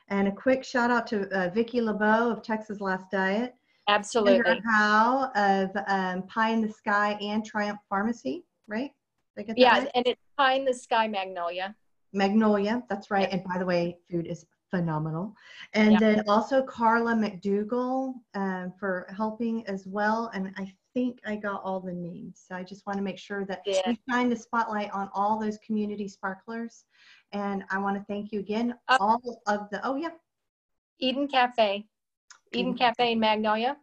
And 0.10 0.28
a 0.28 0.32
quick 0.32 0.64
shout 0.64 0.90
out 0.90 1.06
to 1.08 1.30
uh, 1.30 1.50
Vicki 1.50 1.82
LeBeau 1.82 2.32
of 2.32 2.42
Texas 2.42 2.82
Last 2.82 3.12
Diet. 3.12 3.54
absolutely 3.88 4.38
Sandra 4.38 4.62
Howe 4.72 5.32
of 5.36 5.70
um, 5.88 6.24
Pie 6.24 6.52
in 6.52 6.62
the 6.62 6.72
Sky 6.72 7.18
and 7.22 7.46
Triumph 7.46 7.80
Pharmacy, 7.90 8.44
right? 8.68 8.92
Did 9.36 9.44
I 9.44 9.46
get 9.46 9.56
that 9.56 9.60
yeah 9.60 9.80
right? 9.80 9.92
and 9.94 10.08
it's 10.08 10.22
pie 10.38 10.54
in 10.54 10.66
the 10.66 10.74
sky 10.74 11.08
magnolia 11.08 11.76
Magnolia, 12.12 12.84
that's 12.90 13.12
right. 13.12 13.30
And 13.32 13.44
by 13.44 13.60
the 13.60 13.66
way, 13.66 13.98
food 14.10 14.26
is 14.26 14.46
phenomenal. 14.70 15.36
And 15.74 15.94
Yeah. 15.94 16.00
then 16.00 16.24
also 16.28 16.64
Carla 16.64 17.14
McDougall 17.14 18.14
um, 18.36 18.74
for 18.80 19.08
helping 19.16 19.66
as 19.68 19.86
well. 19.88 20.30
And 20.34 20.54
I 20.58 20.74
think 20.94 21.20
I 21.26 21.36
got 21.36 21.62
all 21.64 21.80
the 21.80 21.94
names. 21.94 22.44
So 22.48 22.56
I 22.56 22.64
just 22.64 22.86
want 22.86 22.98
to 22.98 23.04
make 23.04 23.18
sure 23.18 23.46
that 23.46 23.62
Yeah. 23.66 23.82
we 23.88 24.00
shine 24.10 24.30
the 24.30 24.36
spotlight 24.36 24.92
on 24.92 25.10
all 25.14 25.40
those 25.40 25.58
community 25.66 26.08
sparklers. 26.08 26.86
And 27.32 27.64
I 27.70 27.78
want 27.78 27.98
to 27.98 28.04
thank 28.06 28.32
you 28.32 28.40
again, 28.40 28.76
Uh, 28.88 28.98
all 29.00 29.42
of 29.48 29.70
the, 29.70 29.86
oh 29.86 29.96
yeah, 29.96 30.10
eden 31.02 31.28
cafe 31.28 31.88
eden 32.52 32.72
Eden 32.72 32.74
cafe 32.74 33.12
in 33.14 33.20
magnolia 33.20 33.78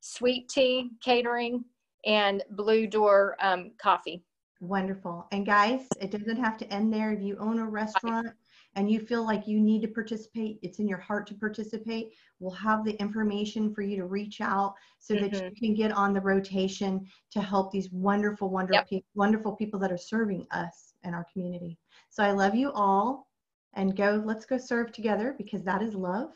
sweet 0.00 0.48
tea 0.48 0.90
catering 1.00 1.64
and 2.04 2.42
blue 2.50 2.86
door 2.86 3.36
um, 3.40 3.70
coffee 3.78 4.22
Wonderful. 4.60 5.26
And 5.32 5.44
guys, 5.44 5.88
it 6.00 6.12
doesn't 6.12 6.36
have 6.36 6.56
to 6.58 6.72
end 6.72 6.92
there. 6.94 7.10
If 7.12 7.20
you 7.20 7.36
own 7.38 7.58
a 7.58 7.66
restaurant 7.66 8.28
and 8.74 8.90
you 8.90 9.00
feel 9.00 9.24
like 9.24 9.46
you 9.46 9.60
need 9.60 9.82
to 9.82 9.88
participate, 9.88 10.58
it's 10.62 10.78
in 10.78 10.88
your 10.88 10.98
heart 10.98 11.26
to 11.26 11.34
participate, 11.34 12.12
we'll 12.40 12.50
have 12.52 12.84
the 12.84 12.98
information 13.00 13.74
for 13.74 13.82
you 13.82 13.96
to 13.96 14.06
reach 14.06 14.40
out 14.40 14.74
so 14.98 15.14
that 15.14 15.34
you 15.34 15.40
mm-hmm. 15.40 15.64
can 15.64 15.74
get 15.74 15.92
on 15.92 16.12
the 16.14 16.20
rotation 16.20 17.06
to 17.30 17.40
help 17.40 17.70
these 17.70 17.90
wonderful, 17.90 18.48
wonderful, 18.48 18.74
Yep. 18.76 18.88
pe- 18.88 19.04
wonderful 19.14 19.54
people 19.56 19.78
that 19.80 19.92
are 19.92 19.98
serving 19.98 20.46
us 20.50 20.94
and 21.04 21.14
our 21.14 21.26
community. 21.32 21.78
So 22.10 22.22
I 22.22 22.32
love 22.32 22.54
you 22.54 22.72
all 22.72 23.28
and 23.74 23.96
go, 23.96 24.22
let's 24.24 24.46
go 24.46 24.56
serve 24.58 24.92
together 24.92 25.34
because 25.36 25.62
that 25.64 25.82
is 25.82 25.94
love. 25.94 26.30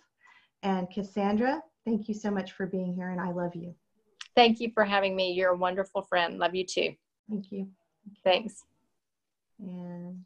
And 0.62 0.90
Cassandra, 0.90 1.62
thank 1.84 2.08
you 2.08 2.14
so 2.14 2.30
much 2.30 2.52
for 2.52 2.66
being 2.66 2.94
here 2.94 3.10
and 3.10 3.20
I 3.20 3.30
love 3.30 3.54
you. 3.54 3.74
thank 4.34 4.60
you 4.60 4.70
for 4.74 4.84
having 4.84 5.16
me 5.16 5.32
you're 5.32 5.52
a 5.52 5.56
wonderful 5.56 6.02
friend 6.02 6.38
love 6.38 6.54
you 6.54 6.64
too 6.64 6.94
Thank 7.28 7.50
you. 7.52 7.68
thanks 8.24 8.64
And 9.58 10.24